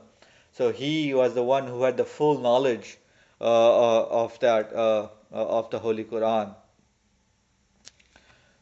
So 0.52 0.72
he 0.72 1.14
was 1.14 1.36
the 1.36 1.44
one 1.44 1.68
who 1.68 1.84
had 1.84 1.98
the 1.98 2.06
full 2.06 2.40
knowledge 2.40 2.98
uh, 3.40 3.46
uh, 3.46 4.08
of 4.24 4.40
that 4.40 4.74
uh, 4.74 5.08
uh, 5.32 5.60
of 5.60 5.70
the 5.70 5.80
Holy 5.80 6.06
Quran. 6.06 6.56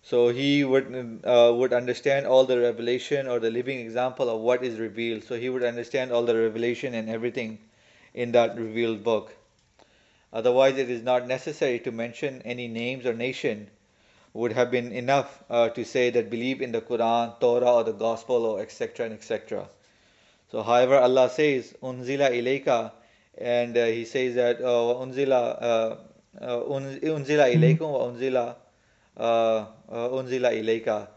So 0.03 0.30
he 0.30 0.63
would 0.65 1.22
uh, 1.24 1.51
would 1.56 1.72
understand 1.72 2.25
all 2.25 2.46
the 2.46 2.60
revelation 2.60 3.27
or 3.27 3.39
the 3.39 3.51
living 3.51 3.80
example 3.80 4.30
of 4.30 4.41
what 4.41 4.63
is 4.63 4.80
revealed. 4.80 5.24
So 5.24 5.36
he 5.36 5.50
would 5.50 5.63
understand 5.63 6.12
all 6.12 6.24
the 6.24 6.36
revelation 6.36 6.96
and 6.96 7.10
everything 7.10 7.60
in 8.13 8.32
that 8.34 8.58
revealed 8.58 9.03
book. 9.03 9.34
Otherwise, 10.34 10.77
it 10.77 10.89
is 10.89 11.03
not 11.03 11.27
necessary 11.27 11.80
to 11.80 11.91
mention 11.91 12.41
any 12.44 12.68
names 12.68 13.06
or 13.06 13.13
nation. 13.13 13.70
Would 14.34 14.53
have 14.53 14.72
been 14.72 14.94
enough 14.94 15.44
uh, 15.50 15.70
to 15.70 15.84
say 15.84 16.10
that 16.12 16.30
believe 16.30 16.62
in 16.62 16.72
the 16.72 16.80
Quran, 16.80 17.38
Torah, 17.41 17.74
or 17.74 17.84
the 17.84 17.91
Gospel, 17.91 18.46
or 18.46 18.62
etc. 18.62 19.06
and 19.08 19.15
etc. 19.15 19.68
So, 20.51 20.63
however, 20.63 20.98
Allah 21.00 21.30
says 21.30 21.74
unzila 21.84 22.32
ilayka, 22.32 22.94
and 23.38 23.77
uh, 23.77 23.86
He 23.86 24.06
says 24.06 24.36
that 24.36 24.62
uh, 24.62 24.96
unzila 25.03 25.62
uh, 25.62 25.96
uh, 26.39 26.63
unzila 26.63 27.51
ilaykum 27.53 27.91
wa 27.91 28.08
unzila 28.08 28.56
uh, 29.18 29.65
uh, 29.89 30.10
unzila 30.10 30.53
ilayka. 30.56 31.08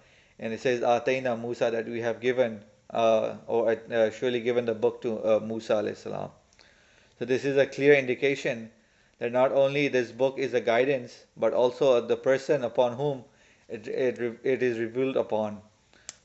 And 0.40 0.52
it 0.52 0.60
says, 0.60 0.80
Atayna 0.80 1.40
Musa, 1.40 1.70
that 1.70 1.86
we 1.86 2.00
have 2.00 2.20
given, 2.20 2.64
uh, 2.90 3.36
or 3.46 3.76
surely 4.10 4.40
given 4.40 4.64
the 4.64 4.74
book 4.74 5.00
to 5.02 5.40
Musa 5.46 5.74
alayhi 5.74 5.96
salam. 5.96 6.30
So 7.18 7.24
this 7.24 7.44
is 7.44 7.56
a 7.56 7.66
clear 7.66 7.94
indication 7.94 8.70
that 9.18 9.32
not 9.32 9.52
only 9.52 9.88
this 9.88 10.10
book 10.10 10.38
is 10.38 10.54
a 10.54 10.60
guidance, 10.60 11.24
but 11.36 11.52
also 11.52 12.00
the 12.00 12.16
person 12.16 12.64
upon 12.64 12.96
whom 12.96 13.24
it, 13.68 13.86
it, 13.86 14.38
it 14.42 14.62
is 14.62 14.78
revealed 14.78 15.16
upon. 15.16 15.60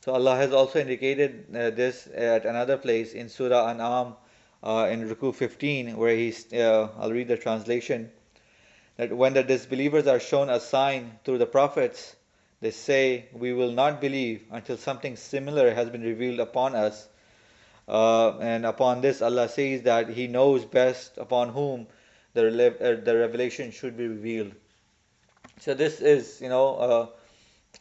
So 0.02 0.14
Allah 0.14 0.36
has 0.36 0.54
also 0.54 0.80
indicated 0.80 1.46
uh, 1.56 1.70
this 1.70 2.08
at 2.14 2.46
another 2.46 2.78
place 2.78 3.14
in 3.14 3.30
Surah 3.30 3.70
An'am 3.70 4.16
uh, 4.64 4.88
in 4.90 5.08
Ruku 5.08 5.34
15, 5.36 5.96
where 5.98 6.16
he's, 6.16 6.52
uh, 6.54 6.90
I'll 6.98 7.12
read 7.12 7.28
the 7.28 7.38
translation 7.38 8.12
that 8.98 9.16
when 9.16 9.34
the 9.34 9.44
disbelievers 9.44 10.08
are 10.08 10.20
shown 10.20 10.50
a 10.50 10.60
sign 10.60 11.20
through 11.24 11.38
the 11.38 11.46
prophets, 11.46 12.16
they 12.60 12.72
say, 12.72 13.26
We 13.32 13.54
will 13.54 13.72
not 13.72 14.02
believe 14.02 14.44
until 14.52 14.78
something 14.78 15.16
similar 15.16 15.74
has 15.74 15.90
been 15.90 16.02
revealed 16.02 16.40
upon 16.40 16.76
us. 16.76 17.08
Uh, 17.90 18.38
and 18.38 18.66
upon 18.66 19.02
this, 19.02 19.22
Allah 19.22 19.50
says 19.50 19.82
that 19.84 20.10
He 20.10 20.28
knows 20.28 20.64
best 20.64 21.18
upon 21.18 21.50
whom 21.50 21.88
the, 22.34 22.46
uh, 22.46 23.04
the 23.04 23.18
revelation 23.18 23.72
should 23.72 23.98
be 23.98 24.08
revealed. 24.08 24.54
So, 25.60 25.74
this 25.74 26.00
is, 26.00 26.40
you 26.40 26.50
know, 26.50 26.76
uh, 26.76 27.08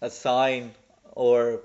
a 0.00 0.10
sign 0.10 0.72
or 1.12 1.60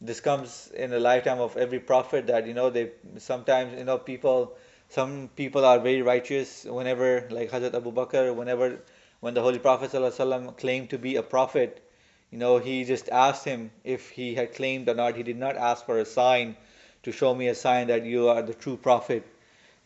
this 0.00 0.20
comes 0.20 0.70
in 0.74 0.90
the 0.90 0.98
lifetime 0.98 1.38
of 1.38 1.56
every 1.56 1.78
prophet 1.78 2.26
that, 2.28 2.46
you 2.46 2.54
know, 2.54 2.70
they 2.70 2.92
sometimes, 3.18 3.78
you 3.78 3.84
know, 3.84 3.98
people 3.98 4.56
some 4.88 5.30
people 5.36 5.64
are 5.64 5.78
very 5.78 6.02
righteous 6.02 6.64
whenever, 6.64 7.26
like 7.30 7.50
Hazrat 7.50 7.74
Abu 7.74 7.92
Bakr, 7.92 8.34
whenever, 8.34 8.78
when 9.20 9.32
the 9.32 9.40
Holy 9.40 9.58
Prophet 9.58 9.90
ﷺ 9.90 10.58
claimed 10.58 10.90
to 10.90 10.98
be 10.98 11.16
a 11.16 11.22
prophet, 11.22 11.82
you 12.30 12.36
know, 12.36 12.58
he 12.58 12.84
just 12.84 13.08
asked 13.08 13.44
him 13.44 13.70
if 13.84 14.10
he 14.10 14.34
had 14.34 14.54
claimed 14.54 14.88
or 14.90 14.94
not. 14.94 15.16
He 15.16 15.22
did 15.22 15.38
not 15.38 15.56
ask 15.56 15.86
for 15.86 15.98
a 15.98 16.04
sign 16.04 16.56
to 17.02 17.12
show 17.12 17.34
me 17.34 17.48
a 17.48 17.54
sign 17.54 17.88
that 17.88 18.04
you 18.04 18.28
are 18.28 18.42
the 18.42 18.54
true 18.54 18.76
prophet. 18.76 19.26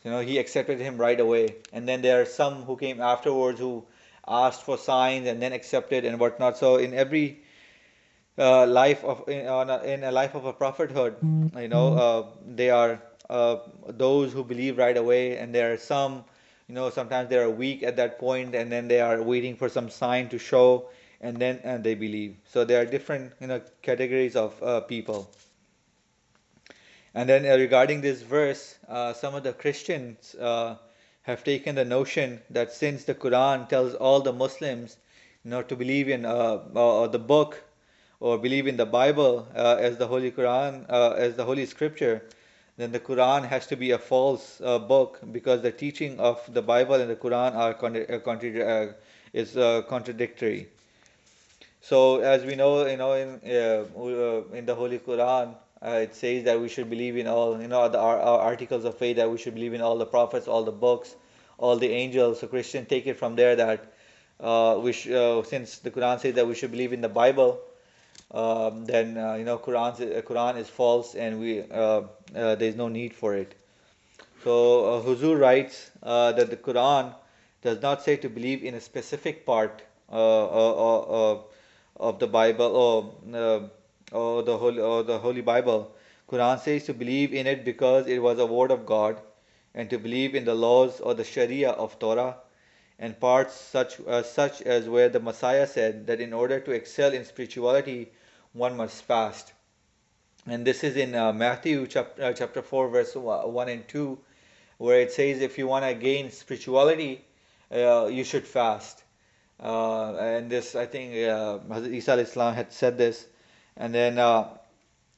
You 0.04 0.11
know, 0.11 0.20
he 0.20 0.38
accepted 0.38 0.78
him 0.80 0.96
right 0.99 1.18
away. 1.18 1.56
And 1.73 1.88
then 1.88 2.02
there 2.02 2.20
are 2.23 2.26
some 2.26 2.62
who 2.64 2.76
came 2.76 3.00
afterwards 3.00 3.58
who 3.61 3.85
asked 4.26 4.62
for 4.62 4.78
signs 4.78 5.26
and 5.26 5.40
then 5.42 5.52
accepted 5.52 6.04
and 6.04 6.18
whatnot. 6.20 6.56
So 6.58 6.76
in 6.76 6.94
every 6.94 7.42
uh, 8.38 8.66
life 8.66 9.04
of 9.04 9.28
in, 9.28 9.46
a, 9.46 9.82
in 9.85 10.04
a 10.04 10.12
life 10.12 10.35
of 10.35 10.44
a 10.44 10.52
prophethood, 10.52 11.16
you 11.56 11.68
know, 11.68 11.92
uh, 11.94 12.26
they 12.46 12.70
are 12.70 13.00
uh, 13.30 13.56
those 13.88 14.32
who 14.32 14.44
believe 14.44 14.78
right 14.78 14.96
away, 14.96 15.37
and 15.38 15.54
there 15.54 15.73
are 15.73 15.76
some, 15.76 16.25
you 16.68 16.75
know, 16.75 16.90
sometimes 16.90 17.28
they 17.30 17.38
are 17.38 17.50
weak 17.50 17.82
at 17.82 17.96
that 17.96 18.18
point, 18.18 18.54
and 18.54 18.70
then 18.70 18.88
they 18.88 19.00
are 19.00 19.23
waiting 19.23 19.56
for 19.56 19.68
some 19.68 19.88
sign 19.90 20.28
to 20.28 20.38
show, 20.38 20.88
and 21.20 21.37
then 21.38 21.61
and 21.64 21.82
they 21.82 21.94
believe. 21.94 22.37
So 22.46 22.64
there 22.64 22.80
are 22.82 22.87
different, 22.87 23.32
you 23.40 23.46
know, 23.49 23.61
categories 23.82 24.37
of 24.37 24.62
uh, 24.62 24.80
people. 24.82 25.30
And 27.16 27.26
then 27.26 27.46
uh, 27.46 27.56
regarding 27.56 28.02
this 28.02 28.20
verse, 28.20 28.76
uh, 28.90 29.14
some 29.14 29.35
of 29.35 29.42
the 29.42 29.54
Christians 29.54 30.37
have 30.38 31.42
taken 31.42 31.75
the 31.75 31.85
notion 31.85 32.42
that 32.50 32.73
since 32.73 33.04
the 33.04 33.14
Quran 33.14 33.68
tells 33.70 33.94
all 33.94 34.20
the 34.20 34.35
Muslims, 34.35 34.99
you 35.42 35.50
know, 35.50 35.62
to 35.62 35.75
believe 35.75 36.11
in 36.11 36.23
the 36.23 37.25
book 37.26 37.64
or 38.20 38.37
believe 38.37 38.66
in 38.66 38.76
the 38.76 38.85
Bible 38.85 39.49
uh, 39.56 39.76
as 39.80 39.96
the 39.96 40.06
Holy 40.06 40.30
Quran, 40.30 40.85
uh, 40.90 41.12
as 41.12 41.37
the 41.37 41.44
Holy 41.46 41.64
Scripture, 41.64 42.23
then 42.76 42.92
the 42.92 43.00
Quran 43.00 43.49
has 43.49 43.66
to 43.68 43.76
be 43.76 43.92
a 43.92 43.99
false 43.99 44.61
uh, 44.62 44.78
book 44.78 45.18
because 45.32 45.62
the 45.62 45.73
teaching 45.73 46.20
of 46.20 46.42
the 46.52 46.61
Bible 46.61 46.96
and 46.96 47.08
the 47.08 47.16
Quran 47.16 47.54
are 47.54 47.70
uh, 47.70 48.18
contra- 48.18 48.66
uh, 48.66 48.92
is 49.32 49.56
uh, 49.56 49.80
contradictory. 49.88 50.68
So, 51.80 52.20
as 52.20 52.44
we 52.44 52.56
know, 52.56 52.85
you 52.87 52.99
know, 52.99 53.14
in 53.14 53.40
in 53.42 54.66
the 54.66 54.75
Holy 54.75 54.99
Quran, 54.99 55.54
it 55.90 56.14
says 56.14 56.45
that 56.45 56.61
we 56.61 56.69
should 56.69 56.90
believe 56.90 57.16
in 57.16 57.26
all, 57.26 57.61
you 57.61 57.69
know, 57.69 57.88
the 57.88 57.99
our, 57.99 58.19
our 58.19 58.40
articles 58.40 58.85
of 58.85 58.99
faith 58.99 59.16
that 59.16 59.31
we 59.31 59.38
should 59.38 59.55
believe 59.55 59.75
in 59.75 59.81
all 59.81 59.97
the 59.99 60.07
prophets, 60.07 60.49
all 60.49 60.64
the 60.64 60.73
books, 60.73 61.14
all 61.59 61.76
the 61.76 61.90
angels. 61.90 62.40
So 62.40 62.47
Christians 62.47 62.88
take 62.88 63.07
it 63.07 63.16
from 63.16 63.37
there 63.37 63.57
that 63.57 63.93
we 64.83 64.93
sh- 64.93 65.09
since 65.49 65.78
the 65.78 65.90
Quran 65.90 66.21
says 66.21 66.35
that 66.35 66.47
we 66.47 66.55
should 66.55 66.71
believe 66.71 66.93
in 66.93 67.00
the 67.00 67.09
Bible 67.09 67.61
um, 68.33 68.85
then 68.85 69.16
uh, 69.16 69.35
you 69.35 69.45
know 69.45 69.59
Quran 69.59 69.93
uh, 69.95 70.21
Quran 70.23 70.57
is 70.59 70.69
false 70.69 71.14
and 71.14 71.38
we 71.40 71.62
uh, 71.62 71.66
uh, 71.73 72.02
there 72.33 72.69
is 72.69 72.76
no 72.76 72.88
need 72.88 73.14
for 73.14 73.35
it. 73.35 73.55
So 74.43 74.97
uh, 74.97 75.02
Huzur 75.02 75.38
writes 75.38 75.90
uh, 76.02 76.33
that 76.33 76.50
the 76.50 76.57
Quran 76.57 77.14
does 77.62 77.81
not 77.83 78.02
say 78.02 78.16
to 78.16 78.28
believe 78.28 78.64
in 78.64 78.75
a 78.75 78.81
specific 78.81 79.47
part 79.47 79.83
of 80.09 81.45
the 82.19 82.26
Bible 82.26 82.76
or, 82.76 83.71
or 84.13 84.43
the 84.43 84.57
holy 84.59 84.81
or 84.81 85.03
the 85.03 85.19
Holy 85.19 85.41
Bible. 85.41 85.95
Quran 86.29 86.61
says 86.61 86.85
to 86.85 86.95
believe 86.95 87.33
in 87.33 87.47
it 87.47 87.65
because 87.65 88.07
it 88.07 88.21
was 88.23 88.39
a 88.39 88.47
word 88.47 88.71
of 88.71 88.87
God, 88.87 89.21
and 89.75 89.89
to 89.91 89.99
believe 89.99 90.35
in 90.35 90.45
the 90.45 90.55
laws 90.55 91.01
or 91.01 91.15
the 91.15 91.25
Sharia 91.25 91.71
of 91.71 91.99
Torah 91.99 92.37
and 92.99 93.19
parts 93.21 93.55
such, 93.55 94.01
uh, 94.07 94.23
such 94.23 94.63
as 94.63 94.89
where 94.89 95.09
the 95.09 95.21
Messiah 95.21 95.67
said 95.67 96.07
that 96.07 96.21
in 96.21 96.33
order 96.33 96.61
to 96.61 96.73
excel 96.73 97.13
in 97.13 97.25
spirituality, 97.25 98.11
one 98.53 98.77
must 98.77 99.03
fast. 99.05 99.53
And 100.47 100.67
this 100.67 100.83
is 100.83 100.97
in 100.97 101.15
uh, 101.15 101.33
Matthew 101.33 101.87
chapter, 101.87 102.25
uh, 102.25 102.33
chapter 102.33 102.63
4, 102.63 102.89
verse 102.89 103.15
1 103.15 103.69
and 103.69 103.87
2, 103.89 104.19
where 104.79 105.01
it 105.01 105.13
says 105.13 105.41
if 105.41 105.59
you 105.59 105.67
want 105.67 105.85
to 105.85 105.95
gain 105.95 106.31
spirituality, 106.31 107.25
uh, 107.71 108.07
you 108.07 108.25
should 108.25 108.47
fast. 108.47 109.03
Uh, 109.61 110.15
and 110.17 110.51
this, 110.51 110.75
I 110.75 110.87
think, 110.87 111.15
uh, 111.29 111.59
Isa 111.91 112.19
Islam 112.19 112.55
had 112.55 112.73
said 112.73 112.97
this. 112.97 113.27
And 113.76 113.95
then, 113.95 114.18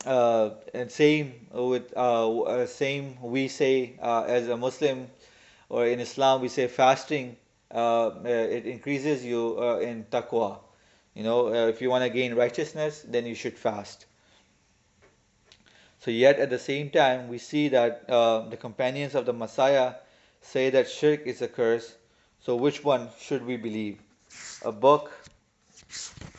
and 0.04 0.90
same 0.90 1.46
with 1.52 2.68
same 2.68 3.18
we 3.22 3.48
say 3.48 3.98
as 4.02 4.48
a 4.48 4.56
Muslim 4.56 5.08
or 5.68 5.86
in 5.86 6.00
Islam 6.00 6.40
we 6.40 6.48
say 6.48 6.66
fasting 6.66 7.36
uh, 7.70 8.06
uh, 8.08 8.20
it 8.24 8.64
increases 8.64 9.24
you 9.24 9.56
uh, 9.60 9.78
in 9.78 10.04
taqwa. 10.04 10.58
You 11.14 11.22
know, 11.22 11.52
if 11.52 11.82
you 11.82 11.90
want 11.90 12.04
to 12.04 12.10
gain 12.10 12.34
righteousness, 12.34 13.04
then 13.06 13.26
you 13.26 13.35
should 13.35 13.59
fast. 13.59 14.06
So, 16.00 16.11
yet 16.11 16.38
at 16.38 16.48
the 16.48 16.59
same 16.59 16.90
time, 16.90 17.28
we 17.28 17.38
see 17.38 17.68
that 17.68 18.06
the 18.06 18.56
companions 18.56 19.14
of 19.14 19.26
the 19.26 19.33
Messiah 19.33 19.94
say 20.40 20.70
that 20.70 20.88
shirk 20.88 21.26
is 21.26 21.42
a 21.42 21.48
curse. 21.48 21.96
So, 22.40 22.56
which 22.56 22.85
one 22.85 23.09
should 23.20 23.44
we 23.44 23.56
believe? 23.56 23.98
A 24.64 24.72
book 24.72 25.11
uh, 25.90 26.38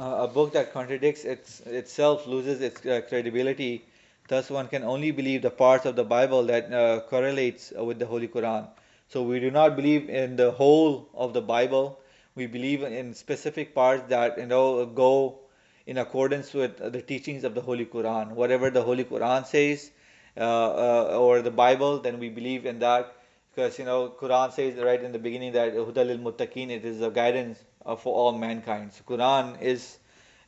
a 0.00 0.28
book 0.28 0.52
that 0.52 0.72
contradicts 0.72 1.24
its, 1.24 1.60
itself 1.60 2.26
loses 2.26 2.60
its 2.60 2.84
uh, 2.86 3.00
credibility 3.08 3.84
Thus, 4.30 4.48
one 4.48 4.68
can 4.68 4.84
only 4.84 5.10
believe 5.10 5.42
the 5.42 5.50
parts 5.50 5.86
of 5.86 5.96
the 5.96 6.04
Bible 6.04 6.44
that 6.44 6.72
uh, 6.72 7.00
correlates 7.00 7.72
with 7.76 7.98
the 7.98 8.06
Holy 8.06 8.28
Quran. 8.28 8.68
So, 9.08 9.24
we 9.24 9.40
do 9.40 9.50
not 9.50 9.74
believe 9.74 10.08
in 10.08 10.36
the 10.36 10.52
whole 10.52 11.08
of 11.14 11.32
the 11.32 11.40
Bible. 11.42 11.98
We 12.36 12.46
believe 12.46 12.84
in 12.84 13.12
specific 13.14 13.74
parts 13.74 14.04
that 14.08 14.38
you 14.38 14.46
know 14.46 14.86
go 14.86 15.40
in 15.84 15.98
accordance 15.98 16.54
with 16.54 16.76
the 16.92 17.02
teachings 17.02 17.42
of 17.42 17.56
the 17.56 17.60
Holy 17.60 17.86
Quran. 17.86 18.30
Whatever 18.42 18.70
the 18.70 18.82
Holy 18.82 19.02
Quran 19.02 19.44
says 19.46 19.90
uh, 20.36 20.42
uh, 20.42 21.18
or 21.18 21.42
the 21.42 21.50
Bible, 21.50 21.98
then 21.98 22.20
we 22.20 22.28
believe 22.28 22.66
in 22.66 22.78
that 22.78 23.12
because 23.52 23.80
you 23.80 23.84
know 23.84 24.10
Quran 24.10 24.52
says 24.52 24.76
right 24.76 25.02
in 25.02 25.10
the 25.10 25.18
beginning 25.18 25.54
that 25.54 25.74
Hudalil 25.74 26.22
Muttaqin 26.22 26.70
it 26.70 26.84
is 26.84 27.00
a 27.00 27.10
guidance 27.10 27.58
uh, 27.86 27.96
for 27.96 28.14
all 28.14 28.32
mankind. 28.32 28.92
So 28.92 29.02
Quran 29.04 29.60
is 29.60 29.98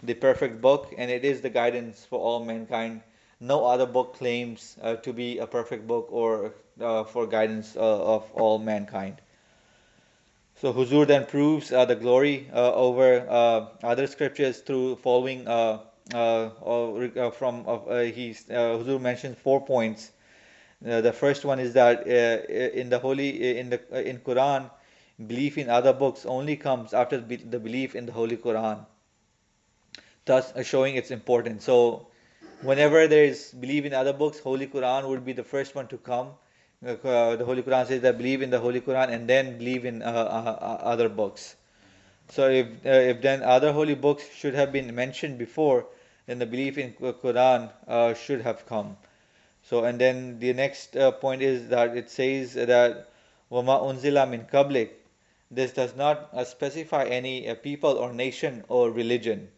the 0.03 0.15
perfect 0.15 0.61
book 0.61 0.93
and 0.97 1.11
it 1.11 1.25
is 1.25 1.41
the 1.41 1.51
guidance 1.51 2.05
for 2.05 2.19
all 2.19 2.45
mankind 2.45 3.03
no 3.43 3.67
other 3.67 3.87
book 3.87 4.15
claims 4.15 4.77
uh, 4.81 4.95
to 4.95 5.13
be 5.13 5.39
a 5.39 5.47
perfect 5.47 5.89
book 5.89 6.07
or 6.11 6.55
uh, 6.81 7.05
for 7.05 7.27
guidance 7.27 7.77
uh, 7.77 7.81
of 7.81 8.31
all 8.35 8.59
mankind. 8.59 9.21
So 10.55 10.73
Huzur 10.73 11.07
then 11.09 11.27
proves 11.27 11.73
uh, 11.73 11.85
the 11.85 11.97
glory 11.97 12.49
uh, 12.53 12.73
over 12.73 13.27
other 13.83 14.07
scriptures 14.07 14.61
through 14.61 14.97
following 14.97 15.45
from 15.45 15.81
he 16.09 16.17
Huzur 18.49 19.01
mentions 19.01 19.39
four 19.39 19.67
points. 19.67 20.13
the 20.81 21.13
first 21.13 21.45
one 21.45 21.59
is 21.59 21.73
that 21.73 22.07
in 22.07 22.91
the 22.91 23.01
holy 23.01 23.59
in 23.59 23.71
the 23.71 24.09
in 24.09 24.19
Quran, 24.19 24.71
belief 25.29 25.59
in 25.59 25.69
other 25.69 25.93
books 25.93 26.27
only 26.27 26.57
comes 26.57 26.93
after 26.93 27.19
the 27.19 27.59
belief 27.59 27.95
in 27.95 28.07
the 28.07 28.13
Holy 28.13 28.37
Quran, 28.37 28.85
thus 30.25 30.53
showing 30.65 30.97
its 30.97 31.11
importance. 31.11 31.65
So 31.65 32.07
whenever 32.63 33.07
there 33.09 33.25
is 33.25 33.53
belief 33.53 33.85
in 33.85 33.95
other 33.95 34.13
books, 34.13 34.39
Holy 34.39 34.67
Quran 34.67 35.09
would 35.09 35.25
be 35.25 35.33
the 35.33 35.45
first 35.45 35.75
one 35.75 35.89
to 35.89 35.99
come. 35.99 36.31
Uh, 36.85 37.37
the 37.37 37.45
Holy 37.45 37.63
Quran 37.63 37.87
says 37.87 38.03
that 38.03 38.19
believe 38.19 38.43
in 38.43 38.51
the 38.51 38.59
Holy 38.59 38.81
Quran 38.81 39.11
and 39.11 39.29
then 39.29 39.59
believe 39.59 39.85
in 39.85 40.03
uh, 40.03 40.07
uh, 40.07 40.79
other 40.83 41.09
books. 41.09 41.55
So 42.29 42.49
if 42.49 42.67
uh, 42.87 42.91
if 43.13 43.21
then 43.21 43.43
other 43.43 43.73
holy 43.73 43.95
books 43.95 44.25
should 44.35 44.55
have 44.55 44.73
been 44.73 44.95
mentioned 44.95 45.39
before, 45.39 45.87
then 46.27 46.39
the 46.39 46.47
belief 46.47 46.79
in 46.79 46.93
Quran 46.95 47.71
uh, 47.87 48.15
should 48.15 48.41
have 48.41 48.65
come. 48.67 48.97
So 49.65 49.85
and 49.85 50.01
then 50.01 50.39
the 50.39 50.53
next 50.55 50.97
uh, 50.97 51.13
point 51.13 51.43
is 51.43 51.69
that 51.69 51.97
it 51.97 52.11
says 52.11 52.55
that 52.55 53.11
wama 53.51 53.83
unzila 53.83 54.29
min 54.29 54.47
kablik. 54.47 54.91
This 55.53 55.73
does 55.73 55.95
not 55.95 56.31
specify 56.49 57.05
any 57.05 57.55
people 57.57 57.91
or 57.91 58.13
nation 58.13 58.65
or 58.69 58.91
religion. 58.91 59.49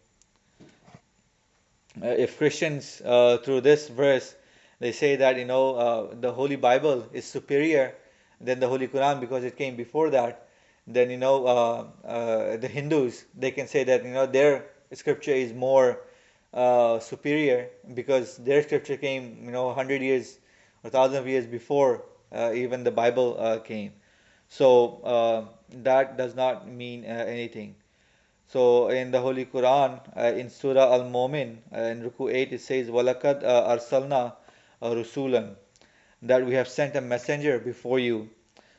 Uh, 2.02 2.09
if 2.09 2.37
Christians 2.37 3.00
uh, 3.04 3.38
through 3.38 3.61
this 3.61 3.88
verse 3.88 4.35
they 4.80 4.90
say 4.90 5.14
that 5.14 5.38
you 5.38 5.44
know 5.44 5.76
uh, 5.76 6.14
the 6.20 6.33
Holy 6.33 6.57
Bible 6.57 7.07
is 7.12 7.24
superior 7.24 7.94
than 8.40 8.59
the 8.59 8.66
Holy 8.66 8.88
Quran 8.88 9.20
because 9.20 9.44
it 9.44 9.57
came 9.57 9.76
before 9.76 10.11
that, 10.11 10.48
then 10.88 11.11
you 11.11 11.16
know 11.16 11.46
uh, 11.46 11.87
uh, 12.04 12.57
the 12.57 12.66
Hindus 12.66 13.24
they 13.37 13.52
can 13.52 13.68
say 13.68 13.85
that 13.85 14.04
you 14.04 14.11
know 14.11 14.26
their 14.26 14.66
scripture 14.92 15.30
is 15.33 15.52
more 15.52 16.00
uh, 16.52 16.98
superior 16.98 17.68
because 17.94 18.37
their 18.38 18.64
scripture 18.64 18.96
came 18.96 19.38
you 19.44 19.52
know 19.52 19.72
hundred 19.72 20.02
years 20.02 20.38
or 20.83 20.90
thousand 20.90 21.18
of 21.18 21.28
years 21.28 21.46
before 21.46 22.04
even 22.52 22.83
the 22.83 22.90
Bible 22.90 23.62
came. 23.64 23.92
So 24.48 25.48
that 25.82 26.16
does 26.16 26.34
not 26.34 26.68
mean 26.68 27.04
uh, 27.04 27.08
anything. 27.08 27.74
So 28.48 28.88
in 28.88 29.10
the 29.10 29.20
Holy 29.20 29.46
Quran, 29.46 30.00
uh, 30.16 30.37
in 30.37 30.50
Surah 30.50 30.92
Al 30.92 31.04
Mumin, 31.04 31.58
uh, 31.74 31.80
in 31.80 32.02
Ruku 32.08 32.32
8, 32.32 32.52
it 32.52 32.60
says, 32.60 32.88
Walakad 32.88 33.42
arsalna 33.42 34.34
rusulun," 34.82 35.56
that 36.22 36.44
we 36.46 36.54
have 36.54 36.68
sent 36.68 36.94
a 36.94 37.00
messenger 37.00 37.58
before 37.58 37.98
you. 37.98 38.30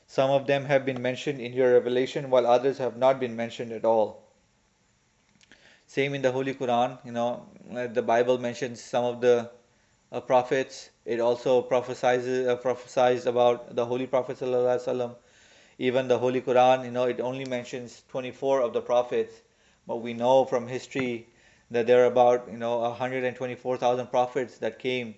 Some 0.07 0.29
of 0.29 0.45
them 0.47 0.65
have 0.65 0.85
been 0.85 1.01
mentioned 1.01 1.41
in 1.41 1.53
your 1.53 1.73
revelation, 1.73 2.29
while 2.29 2.45
others 2.45 2.77
have 2.77 2.95
not 2.95 3.19
been 3.19 3.35
mentioned 3.35 3.71
at 3.71 3.83
all. 3.83 4.23
Same 5.87 6.13
in 6.13 6.21
the 6.21 6.31
Holy 6.31 6.53
Quran, 6.53 6.99
you 7.03 7.11
know, 7.11 7.47
the 7.93 8.01
Bible 8.01 8.37
mentions 8.37 8.81
some 8.81 9.05
of 9.05 9.21
the 9.21 9.49
prophets. 10.27 10.89
It 11.05 11.19
also 11.19 11.61
prophesies, 11.61 12.27
uh, 12.27 12.55
prophesies 12.55 13.25
about 13.25 13.75
the 13.75 13.85
Holy 13.85 14.07
Prophet 14.07 14.37
sallallahu 14.37 14.77
alaihi 14.77 14.87
wasallam 14.87 15.15
even 15.77 16.07
the 16.07 16.17
Holy 16.17 16.41
Quran, 16.41 16.85
you 16.85 16.91
know, 16.91 17.05
it 17.05 17.19
only 17.19 17.45
mentions 17.45 18.03
24 18.09 18.61
of 18.61 18.73
the 18.73 18.81
prophets 18.81 19.41
but 19.87 19.97
we 19.97 20.13
know 20.13 20.45
from 20.45 20.67
history 20.67 21.27
that 21.71 21.87
there 21.87 22.03
are 22.03 22.07
about 22.07 22.47
you 22.51 22.57
know 22.57 22.79
124,000 22.79 24.07
prophets 24.07 24.57
that 24.59 24.79
came 24.79 25.15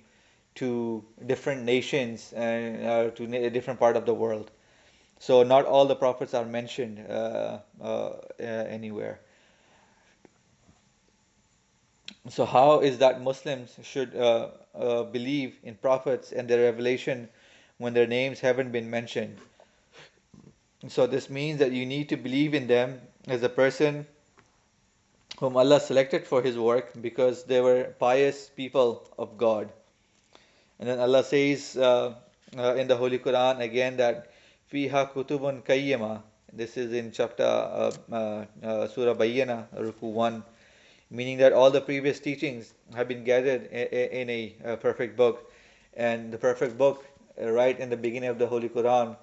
to 0.55 1.03
different 1.25 1.63
nations 1.63 2.33
and 2.33 2.85
uh, 2.85 3.09
to 3.11 3.23
a 3.35 3.49
different 3.49 3.79
part 3.79 3.95
of 3.95 4.05
the 4.05 4.13
world. 4.13 4.51
So 5.19 5.43
not 5.43 5.65
all 5.65 5.85
the 5.85 5.95
prophets 5.95 6.33
are 6.33 6.45
mentioned 6.45 6.99
uh, 7.09 7.59
uh, 7.81 8.11
anywhere. 8.39 9.19
So 12.29 12.45
how 12.45 12.79
is 12.81 12.97
that 12.99 13.21
Muslims 13.21 13.77
should 13.83 14.15
uh, 14.15 14.49
uh, 14.75 15.03
believe 15.03 15.57
in 15.63 15.75
prophets 15.75 16.31
and 16.31 16.47
their 16.49 16.63
revelation 16.63 17.29
when 17.77 17.93
their 17.93 18.07
names 18.07 18.39
haven't 18.39 18.71
been 18.71 18.89
mentioned? 18.89 19.37
So 20.87 21.07
this 21.07 21.29
means 21.29 21.59
that 21.59 21.71
you 21.71 21.85
need 21.85 22.09
to 22.09 22.17
believe 22.17 22.53
in 22.53 22.67
them 22.67 23.01
as 23.27 23.41
a 23.41 23.49
person 23.49 24.05
whom 25.39 25.57
Allah 25.57 25.79
selected 25.79 26.25
for 26.25 26.41
His 26.41 26.57
work 26.57 26.93
because 27.01 27.43
they 27.45 27.61
were 27.61 27.95
pious 27.99 28.49
people 28.55 29.07
of 29.17 29.37
God. 29.37 29.71
And 30.79 30.89
then 30.89 30.99
Allah 30.99 31.23
says 31.23 31.75
uh, 31.77 32.13
uh, 32.57 32.75
in 32.75 32.87
the 32.87 32.95
Holy 32.95 33.17
Quran 33.17 33.59
again 33.61 33.97
that 33.97 34.31
fiha 34.71 35.11
kutubun 35.11 35.63
kayyama. 35.63 36.21
This 36.53 36.77
is 36.77 36.93
in 36.93 37.11
chapter 37.11 37.43
uh, 37.43 37.91
uh, 38.11 38.45
uh 38.63 38.87
Surah 38.87 39.15
Bayyana, 39.15 39.67
Ruku 39.75 40.11
1 40.13 40.43
meaning 41.09 41.37
that 41.37 41.53
all 41.53 41.71
the 41.71 41.81
previous 41.81 42.19
teachings 42.19 42.73
have 42.95 43.07
been 43.07 43.23
gathered 43.23 43.65
in 43.67 44.29
a, 44.29 44.55
a 44.63 44.77
perfect 44.77 45.15
book. 45.15 45.51
And 45.93 46.31
the 46.31 46.37
perfect 46.37 46.77
book, 46.77 47.05
uh, 47.41 47.49
right 47.49 47.77
in 47.79 47.89
the 47.89 47.97
beginning 47.97 48.29
of 48.29 48.37
the 48.37 48.47
Holy 48.47 48.69
Quran, 48.69 49.15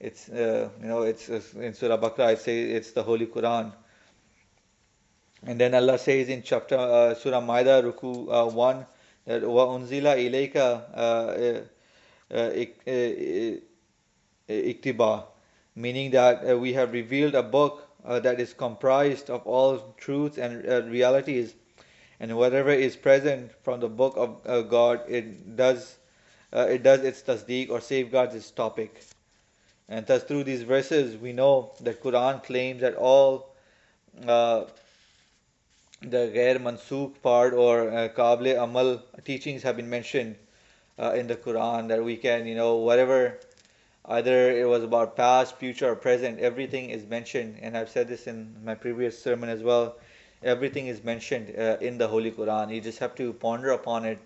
it's 0.00 0.28
uh, 0.30 0.70
you 0.80 0.88
know 0.88 1.02
it's, 1.02 1.28
in 1.28 1.74
Surah 1.74 1.98
Baqarah. 1.98 2.32
It 2.32 2.38
says 2.38 2.70
it's 2.76 2.92
the 2.92 3.02
Holy 3.02 3.26
Quran. 3.26 3.72
And 5.42 5.60
then 5.60 5.74
Allah 5.74 5.98
says 5.98 6.28
in 6.28 6.42
chapter 6.42 6.76
uh, 6.76 7.14
Surah 7.14 7.40
Maida 7.40 7.82
Ruku 7.82 8.28
uh, 8.30 8.50
one 8.50 8.86
that 9.26 9.42
wa 9.46 9.66
unzila 9.66 10.16
ilayka 10.16 10.82
uh, 10.94 11.60
uh, 12.34 12.50
iktiba, 14.48 15.24
meaning 15.76 16.10
that 16.12 16.58
we 16.58 16.72
have 16.72 16.92
revealed 16.92 17.34
a 17.34 17.42
book 17.42 17.86
uh, 18.04 18.20
that 18.20 18.40
is 18.40 18.54
comprised 18.54 19.30
of 19.30 19.46
all 19.46 19.94
truths 19.98 20.38
and 20.38 20.66
uh, 20.66 20.82
realities, 20.84 21.54
and 22.18 22.36
whatever 22.36 22.70
is 22.70 22.96
present 22.96 23.52
from 23.62 23.80
the 23.80 23.88
book 23.88 24.14
of 24.16 24.40
uh, 24.46 24.62
God, 24.62 25.02
it 25.08 25.56
does 25.56 25.98
uh, 26.52 26.66
it 26.68 26.82
does 26.82 27.00
its 27.00 27.22
tasdeeq 27.22 27.70
or 27.70 27.80
safeguards 27.80 28.34
its 28.34 28.50
topic. 28.50 29.02
And 29.90 30.06
thus, 30.06 30.22
through 30.22 30.44
these 30.44 30.62
verses, 30.62 31.16
we 31.16 31.32
know 31.32 31.72
that 31.80 32.00
Quran 32.00 32.44
claims 32.44 32.80
that 32.80 32.94
all 32.94 33.50
uh, 34.26 34.64
the 36.00 36.30
ghair 36.34 36.58
mansukh 36.58 37.20
part 37.22 37.52
or 37.52 37.90
uh, 37.90 38.08
kable 38.08 38.62
amal 38.62 39.02
teachings 39.24 39.64
have 39.64 39.76
been 39.76 39.90
mentioned 39.90 40.36
uh, 40.96 41.12
in 41.12 41.26
the 41.26 41.34
Quran. 41.34 41.88
That 41.88 42.04
we 42.04 42.16
can, 42.16 42.46
you 42.46 42.54
know, 42.54 42.76
whatever 42.76 43.40
either 44.04 44.52
it 44.52 44.68
was 44.68 44.84
about 44.84 45.16
past, 45.16 45.56
future, 45.56 45.90
or 45.90 45.96
present. 45.96 46.38
Everything 46.38 46.90
is 46.90 47.04
mentioned, 47.04 47.58
and 47.60 47.76
I've 47.76 47.90
said 47.90 48.06
this 48.06 48.28
in 48.28 48.54
my 48.64 48.76
previous 48.76 49.20
sermon 49.20 49.48
as 49.48 49.62
well. 49.62 49.96
Everything 50.42 50.86
is 50.86 51.02
mentioned 51.02 51.54
uh, 51.58 51.76
in 51.80 51.98
the 51.98 52.06
Holy 52.08 52.30
Quran. 52.30 52.72
You 52.72 52.80
just 52.80 53.00
have 53.00 53.14
to 53.16 53.32
ponder 53.32 53.72
upon 53.72 54.04
it 54.04 54.18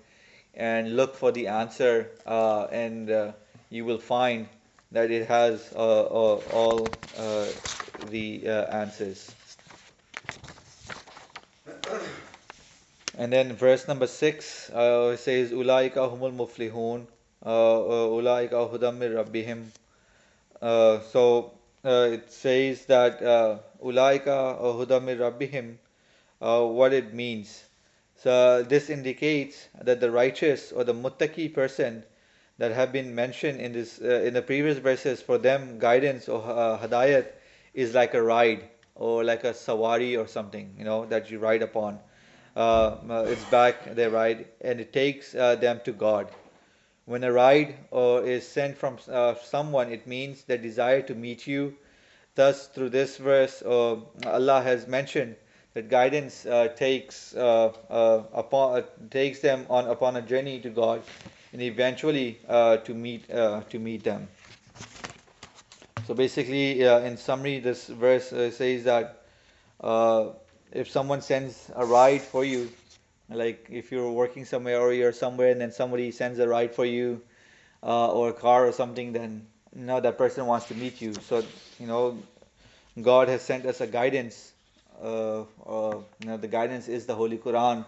and 0.55 0.94
look 0.94 1.16
for 1.16 1.33
the 1.33 1.48
answer, 1.48 2.11
uh, 2.27 2.64
and 2.64 3.11
uh, 3.11 3.33
you 3.70 3.85
will 3.85 3.98
find 3.98 4.46
that 4.94 5.11
it 5.11 5.26
has 5.26 5.72
uh, 5.74 6.02
uh, 6.02 6.40
all 6.52 6.88
uh, 7.18 7.46
the 8.11 8.42
uh, 8.46 8.62
answers. 8.70 9.35
And 13.18 13.33
then 13.33 13.54
verse 13.54 13.88
number 13.88 14.07
six 14.07 14.70
uh, 14.70 15.16
says, 15.16 15.50
"Ulaika 15.50 16.07
humul 16.11 16.35
muflihun." 16.35 17.07
Uh, 17.44 18.09
Ulaika 18.18 18.70
hudamir 18.70 19.12
rabbihim. 19.18 19.66
So 21.11 21.52
it 21.83 22.30
says 22.30 22.87
that 22.87 23.20
Ulaika 23.83 24.61
hudamir 24.78 25.18
rabbihim, 25.18 25.74
what 26.38 26.92
it 26.92 27.12
means. 27.12 27.64
So 28.22 28.62
this 28.62 28.90
indicates 28.90 29.68
that 29.83 30.00
the 30.00 30.11
righteous 30.11 30.70
or 30.70 30.85
the 30.85 30.94
muttaqi 30.94 31.52
person 31.52 32.04
that 32.59 32.73
have 32.73 32.93
been 32.93 33.14
mentioned 33.14 33.61
in 33.61 33.73
this 33.73 34.01
uh, 34.01 34.23
in 34.23 34.35
the 34.35 34.43
previous 34.43 34.79
verses 34.79 35.21
for 35.21 35.38
them 35.38 35.79
guidance 35.79 36.29
or 36.29 36.43
uh, 36.43 36.79
hadayat 36.79 37.27
is 37.75 37.95
like 37.95 38.14
a 38.14 38.23
ride 38.23 38.64
or 38.95 39.25
like 39.25 39.45
a 39.45 39.53
sawari 39.53 40.19
or 40.19 40.27
something 40.27 40.75
you 40.79 40.85
know 40.85 41.05
that 41.07 41.31
you 41.31 41.38
ride 41.38 41.62
upon. 41.62 41.99
Uh, 42.57 43.25
it's 43.27 43.45
back 43.47 43.95
they 43.97 44.07
ride 44.07 44.47
and 44.61 44.81
it 44.81 44.93
takes 44.93 45.35
uh, 45.35 45.57
them 45.57 45.81
to 45.85 45.93
God. 45.93 46.29
When 47.07 47.23
a 47.25 47.33
ride 47.33 47.75
or 47.90 48.25
is 48.25 48.49
sent 48.49 48.79
from 48.79 48.99
uh, 49.11 49.35
someone, 49.35 49.93
it 49.93 50.07
means 50.07 50.45
the 50.45 50.57
desire 50.57 51.03
to 51.03 51.14
meet 51.14 51.47
you. 51.47 51.77
Thus, 52.35 52.67
through 52.69 52.90
this 52.90 53.19
verse, 53.19 53.62
uh, 53.62 53.97
Allah 54.25 54.62
has 54.62 54.87
mentioned 54.87 55.37
that 55.75 55.88
guidance 55.88 56.47
uh, 56.47 56.69
takes 56.69 57.35
uh, 57.35 57.73
uh, 57.90 58.23
upon 58.33 58.79
uh, 58.79 58.83
takes 59.11 59.40
them 59.40 59.67
on 59.69 59.87
upon 59.87 60.17
a 60.17 60.23
journey 60.23 60.61
to 60.61 60.71
God, 60.71 61.03
and 61.55 61.62
eventually 61.62 62.38
to 62.47 62.95
meet 62.95 63.29
to 63.29 63.79
meet 63.79 64.05
them. 64.05 64.29
So 66.07 66.12
basically, 66.12 66.83
in 66.83 67.17
summary, 67.17 67.61
this 67.61 67.87
verse 67.87 68.29
says 68.29 68.85
that 68.85 69.25
if 70.75 70.90
someone 70.90 71.23
sends 71.23 71.71
a 71.75 71.87
ride 71.87 72.21
for 72.21 72.45
you, 72.45 72.69
like 73.31 73.69
if 73.71 73.90
you're 73.90 74.11
working 74.11 74.45
somewhere 74.45 74.81
or 74.81 74.93
you're 74.93 75.12
somewhere 75.12 75.51
and 75.51 75.61
then 75.61 75.73
somebody 75.73 76.11
sends 76.11 76.38
a 76.38 76.49
ride 76.49 76.75
for 76.75 76.85
you 76.85 77.23
uh, 77.83 78.12
or 78.12 78.31
a 78.31 78.33
car 78.33 78.67
or 78.67 78.73
something, 78.73 79.12
then 79.12 79.47
you 79.75 79.87
that 80.01 80.19
person 80.19 80.47
wants 80.47 80.67
to 80.67 80.75
meet 80.75 81.01
you. 81.01 81.14
So 81.14 81.43
you 81.79 81.87
know, 81.87 82.19
God 83.01 83.29
has 83.29 83.43
sent 83.43 83.67
us 83.67 83.81
a 83.81 83.87
guidance. 83.87 84.53
Uh, 85.03 85.43
uh, 85.67 85.97
you 86.21 86.27
know, 86.27 86.37
the 86.37 86.49
guidance 86.49 86.88
is 86.88 87.07
the 87.07 87.14
Holy 87.14 87.38
Quran. 87.38 87.85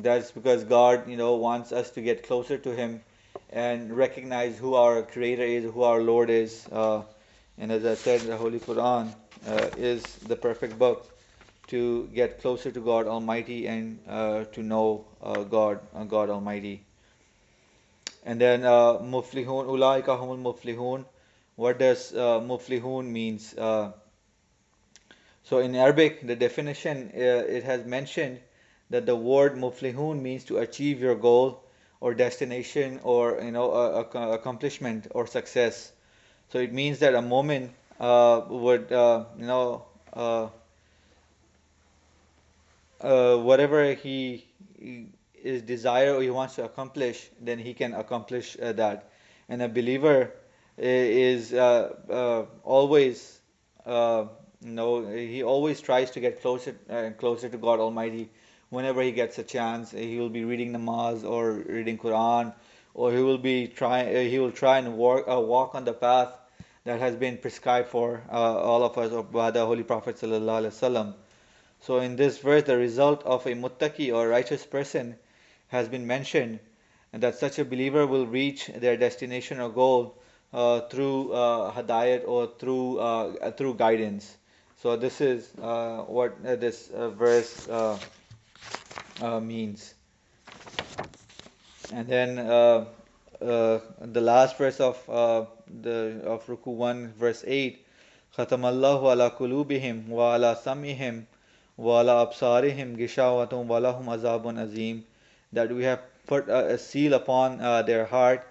That's 0.00 0.30
because 0.30 0.64
God, 0.64 1.08
you 1.08 1.16
know, 1.16 1.34
wants 1.36 1.70
us 1.72 1.90
to 1.90 2.00
get 2.00 2.26
closer 2.26 2.56
to 2.56 2.74
Him 2.74 3.02
and 3.50 3.94
recognize 3.94 4.56
who 4.56 4.74
our 4.74 5.02
Creator 5.02 5.42
is, 5.42 5.64
who 5.64 5.82
our 5.82 6.00
Lord 6.00 6.30
is. 6.30 6.66
Uh, 6.72 7.02
and 7.58 7.70
as 7.70 7.84
I 7.84 7.94
said, 7.94 8.22
the 8.22 8.36
Holy 8.36 8.58
Quran 8.58 9.12
uh, 9.46 9.68
is 9.76 10.02
the 10.02 10.36
perfect 10.36 10.78
book 10.78 11.06
to 11.66 12.08
get 12.14 12.40
closer 12.40 12.70
to 12.70 12.80
God 12.80 13.06
Almighty 13.06 13.66
and 13.66 13.98
uh, 14.08 14.44
to 14.52 14.62
know 14.62 15.04
uh, 15.22 15.42
God, 15.42 15.80
uh, 15.94 16.04
God 16.04 16.30
Almighty. 16.30 16.84
And 18.24 18.40
then 18.40 18.64
uh, 18.64 18.98
muflihun, 18.98 19.66
ulaika 19.66 20.18
humul 20.18 20.40
muflihun. 20.40 21.04
What 21.56 21.78
does 21.78 22.14
uh, 22.14 22.40
muflihun 22.40 23.06
means? 23.06 23.54
So 25.44 25.58
in 25.58 25.74
Arabic, 25.74 26.26
the 26.26 26.36
definition 26.36 27.10
it 27.12 27.64
has 27.64 27.84
mentioned 27.84 28.40
that 28.92 29.06
the 29.06 29.16
word 29.16 29.56
muflihun 29.56 30.20
means 30.22 30.44
to 30.44 30.58
achieve 30.58 31.00
your 31.00 31.16
goal 31.16 31.64
or 32.00 32.14
destination 32.14 33.00
or 33.02 33.40
you 33.42 33.50
know 33.50 33.72
a 33.72 34.32
accomplishment 34.32 35.08
or 35.10 35.26
success. 35.26 35.92
So 36.50 36.58
it 36.58 36.72
means 36.72 37.00
that 37.00 37.14
a 37.14 37.22
moment 37.22 37.72
would 37.98 38.86
you 38.90 39.46
know 39.52 39.84
uh, 43.02 43.36
whatever 43.36 43.94
he, 43.94 44.44
he, 44.78 45.06
is 45.42 45.62
desire 45.62 46.14
or 46.14 46.22
he 46.22 46.30
wants 46.30 46.54
to 46.54 46.64
accomplish, 46.64 47.28
then 47.40 47.58
he 47.58 47.74
can 47.74 47.94
accomplish 47.94 48.56
uh, 48.62 48.72
that. 48.72 49.10
And 49.48 49.60
a 49.60 49.68
believer 49.68 50.30
is 50.78 51.52
uh, 51.52 51.94
uh 52.08 52.44
always, 52.62 53.40
uh, 53.84 54.26
you 54.64 54.70
know, 54.70 55.06
he 55.06 55.42
always 55.42 55.80
tries 55.80 56.12
to 56.12 56.20
get 56.20 56.40
closer 56.40 56.76
and 56.88 57.18
closer 57.18 57.48
to 57.48 57.58
God 57.58 57.80
Almighty. 57.80 58.30
Whenever 58.72 59.02
he 59.02 59.12
gets 59.12 59.38
a 59.38 59.42
chance, 59.42 59.90
he 59.90 60.18
will 60.18 60.30
be 60.30 60.46
reading 60.46 60.72
namaz 60.72 61.28
or 61.28 61.52
reading 61.52 61.98
Quran, 61.98 62.54
or 62.94 63.12
he 63.12 63.18
will 63.20 63.36
be 63.36 63.66
trying. 63.68 64.30
He 64.30 64.38
will 64.38 64.50
try 64.50 64.78
and 64.78 64.96
walk, 64.96 65.26
walk 65.26 65.74
on 65.74 65.84
the 65.84 65.92
path 65.92 66.32
that 66.84 66.98
has 66.98 67.14
been 67.14 67.36
prescribed 67.36 67.88
for 67.88 68.22
all 68.30 68.82
of 68.82 68.96
us 68.96 69.12
by 69.30 69.50
the 69.50 69.66
Holy 69.66 69.82
Prophet 69.82 70.16
sallallahu 70.16 70.62
alaihi 70.62 70.72
wasallam. 70.72 71.12
So 71.80 71.98
in 71.98 72.16
this 72.16 72.38
verse, 72.38 72.62
the 72.62 72.78
result 72.78 73.22
of 73.24 73.44
a 73.44 73.50
muttaqi 73.50 74.10
or 74.14 74.26
righteous 74.26 74.64
person 74.64 75.16
has 75.68 75.86
been 75.88 76.06
mentioned, 76.06 76.58
and 77.12 77.22
that 77.22 77.34
such 77.34 77.58
a 77.58 77.66
believer 77.66 78.06
will 78.06 78.26
reach 78.26 78.68
their 78.68 78.96
destination 78.96 79.60
or 79.60 79.68
goal 79.68 80.16
uh, 80.54 80.80
through 80.88 81.32
uh, 81.32 81.72
hadayat 81.72 82.26
or 82.26 82.50
through 82.58 83.00
uh, 83.00 83.50
through 83.50 83.74
guidance. 83.74 84.34
So 84.82 84.96
this 84.96 85.20
is 85.20 85.52
uh, 85.60 86.04
what 86.08 86.38
uh, 86.46 86.56
this 86.56 86.90
uh, 89.21 89.39
verse 89.39 89.39
means. 89.39 89.93
And 91.93 92.07
then 92.07 92.35
the 92.35 94.21
last 94.21 94.57
verse 94.57 94.79
of 94.79 94.97
the 95.07 96.21
of 96.25 96.45
Ruku 96.47 96.73
one, 96.73 97.13
verse 97.13 97.43
eight. 97.47 97.83
ختم 98.37 98.65
الله 98.65 99.01
على 99.01 99.31
قلوبهم 99.39 100.11
وعلى 100.11 100.57
سمعهم 100.63 101.25
wala 101.77 102.25
absarihim 102.25 102.97
gishawatum 102.97 103.67
walahum 103.67 104.09
azabun 104.09 104.59
azim 104.59 105.05
that 105.53 105.71
we 105.71 105.83
have 105.83 106.01
put 106.25 106.49
a, 106.49 106.73
a 106.73 106.77
seal 106.77 107.13
upon 107.13 107.61
uh, 107.61 107.83
their 107.83 108.05
heart 108.05 108.45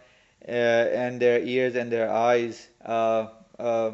uh, 0.49 0.53
and 0.53 1.21
their 1.21 1.41
ears 1.41 1.75
and 1.75 1.91
their 1.91 2.11
eyes 2.11 2.69
uh, 2.85 3.27
uh 3.59 3.91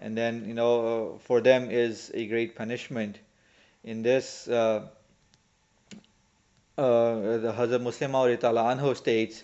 and 0.00 0.16
then 0.16 0.44
you 0.48 0.54
know 0.54 0.74
uh, 0.86 1.18
for 1.18 1.40
them 1.40 1.70
is 1.70 2.10
a 2.14 2.26
great 2.26 2.56
punishment. 2.56 3.18
In 3.84 4.02
this, 4.02 4.48
uh, 4.48 4.86
uh, 6.77 7.37
the 7.37 7.53
Hazrat 7.53 7.81
Musleh 7.81 8.09
Maud 8.09 8.29
Anhu 8.39 8.95
states 8.95 9.43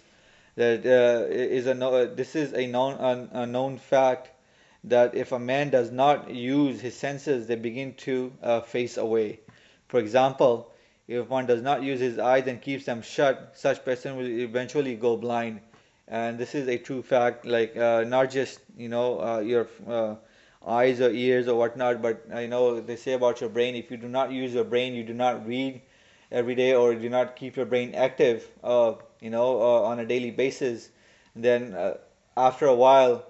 that 0.56 0.86
uh, 0.86 1.26
is 1.32 1.66
a 1.66 1.74
no, 1.74 2.06
this 2.06 2.36
is 2.36 2.54
a 2.54 2.68
known 2.68 3.28
a, 3.32 3.46
known 3.46 3.78
fact 3.78 4.30
that 4.84 5.16
if 5.16 5.32
a 5.32 5.40
man 5.40 5.70
does 5.70 5.92
not 5.92 6.30
use 6.30 6.80
his 6.80 6.96
senses, 6.96 7.48
they 7.48 7.56
begin 7.56 7.94
to 7.96 8.32
uh, 8.44 8.62
face 8.62 8.98
away. 8.98 9.40
For 9.88 10.00
example, 10.00 10.72
if 11.08 11.28
one 11.30 11.48
does 11.48 11.62
not 11.62 11.82
use 11.82 12.00
his 12.00 12.20
eyes 12.20 12.46
and 12.48 12.62
keeps 12.62 12.86
them 12.86 13.02
shut, 13.02 13.54
such 13.56 13.84
person 13.84 14.16
will 14.16 14.28
eventually 14.28 14.96
go 14.96 15.18
blind. 15.18 15.62
And 16.08 16.38
this 16.38 16.54
is 16.54 16.68
a 16.68 16.78
true 16.78 17.02
fact, 17.02 17.46
like 17.46 17.76
uh, 17.76 18.04
not 18.04 18.30
just 18.30 18.60
you 18.78 18.90
know 18.90 19.20
uh, 19.20 19.40
your 19.40 19.68
uh, 19.88 20.16
eyes 20.68 21.02
or 21.02 21.10
ears 21.10 21.48
or 21.48 21.58
whatnot, 21.58 22.02
but 22.02 22.26
I 22.32 22.46
know 22.46 22.80
they 22.80 22.96
say 22.96 23.14
about 23.14 23.42
your 23.42 23.50
brain. 23.50 23.76
If 23.76 23.90
you 23.90 23.98
do 23.98 24.08
not 24.08 24.32
use 24.32 24.54
your 24.54 24.66
brain, 24.66 24.94
you 24.94 25.04
do 25.04 25.14
not 25.14 25.48
read 25.48 25.82
every 26.34 26.56
day, 26.56 26.74
or 26.74 26.96
do 26.96 27.10
not 27.10 27.38
keep 27.38 27.56
your 27.56 27.66
brain 27.66 27.96
active, 27.96 28.50
uh, 28.64 28.96
you 29.22 29.30
know, 29.30 29.62
uh, 29.62 29.82
on 29.84 30.00
a 30.00 30.06
daily 30.06 30.32
basis, 30.32 30.90
then 31.36 31.74
uh, 31.74 31.98
after 32.36 32.66
a 32.66 32.76
while, 32.76 33.26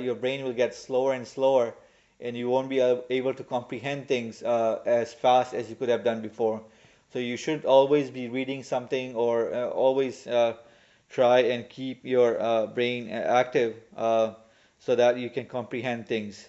your 0.00 0.14
brain 0.14 0.44
will 0.44 0.52
get 0.52 0.74
slower 0.74 1.14
and 1.14 1.26
slower, 1.26 1.74
and 2.20 2.36
you 2.36 2.48
won't 2.50 2.68
be 2.68 2.80
able 3.10 3.32
to 3.34 3.44
comprehend 3.44 4.08
things 4.08 4.42
as 4.42 5.14
fast 5.14 5.54
as 5.54 5.70
you 5.70 5.76
could 5.76 5.88
have 5.88 6.04
done 6.04 6.20
before. 6.20 6.62
So 7.12 7.18
you 7.18 7.36
should 7.36 7.64
always 7.64 8.10
be 8.10 8.28
reading 8.28 8.62
something 8.62 9.14
or 9.14 9.54
uh, 9.54 9.68
always 9.68 10.26
uh, 10.26 10.56
try 11.08 11.40
and 11.40 11.68
keep 11.68 12.04
your 12.04 12.40
uh, 12.40 12.66
brain 12.66 13.08
active 13.10 13.76
uh, 13.96 14.34
so 14.78 14.94
that 14.96 15.16
you 15.18 15.30
can 15.30 15.46
comprehend 15.46 16.06
things. 16.06 16.48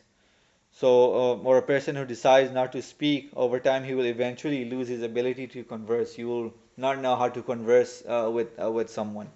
So, 0.79 0.89
uh, 1.13 1.47
or 1.49 1.57
a 1.57 1.61
person 1.61 1.95
who 1.95 2.05
decides 2.05 2.51
not 2.51 2.71
to 2.71 2.81
speak, 2.81 3.31
over 3.35 3.59
time 3.59 3.83
he 3.83 3.93
will 3.93 4.05
eventually 4.05 4.63
lose 4.65 4.87
his 4.87 5.01
ability 5.01 5.47
to 5.47 5.63
converse. 5.63 6.17
You 6.17 6.27
will 6.27 6.53
not 6.77 6.99
know 6.99 7.15
how 7.15 7.27
to 7.29 7.41
converse 7.41 8.03
uh, 8.07 8.29
with, 8.31 8.57
with 8.57 8.89
someone. 8.89 9.27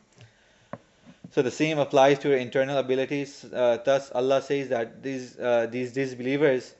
So 1.32 1.42
the 1.42 1.52
same 1.52 1.80
applies 1.80 2.20
to 2.20 2.30
your 2.30 2.38
internal 2.38 2.78
abilities. 2.78 3.42
thus, 3.52 4.12
Allah 4.12 4.42
says 4.42 4.70
that 4.70 5.04
these, 5.04 5.36
these 5.72 5.92
disbelievers 5.92 6.74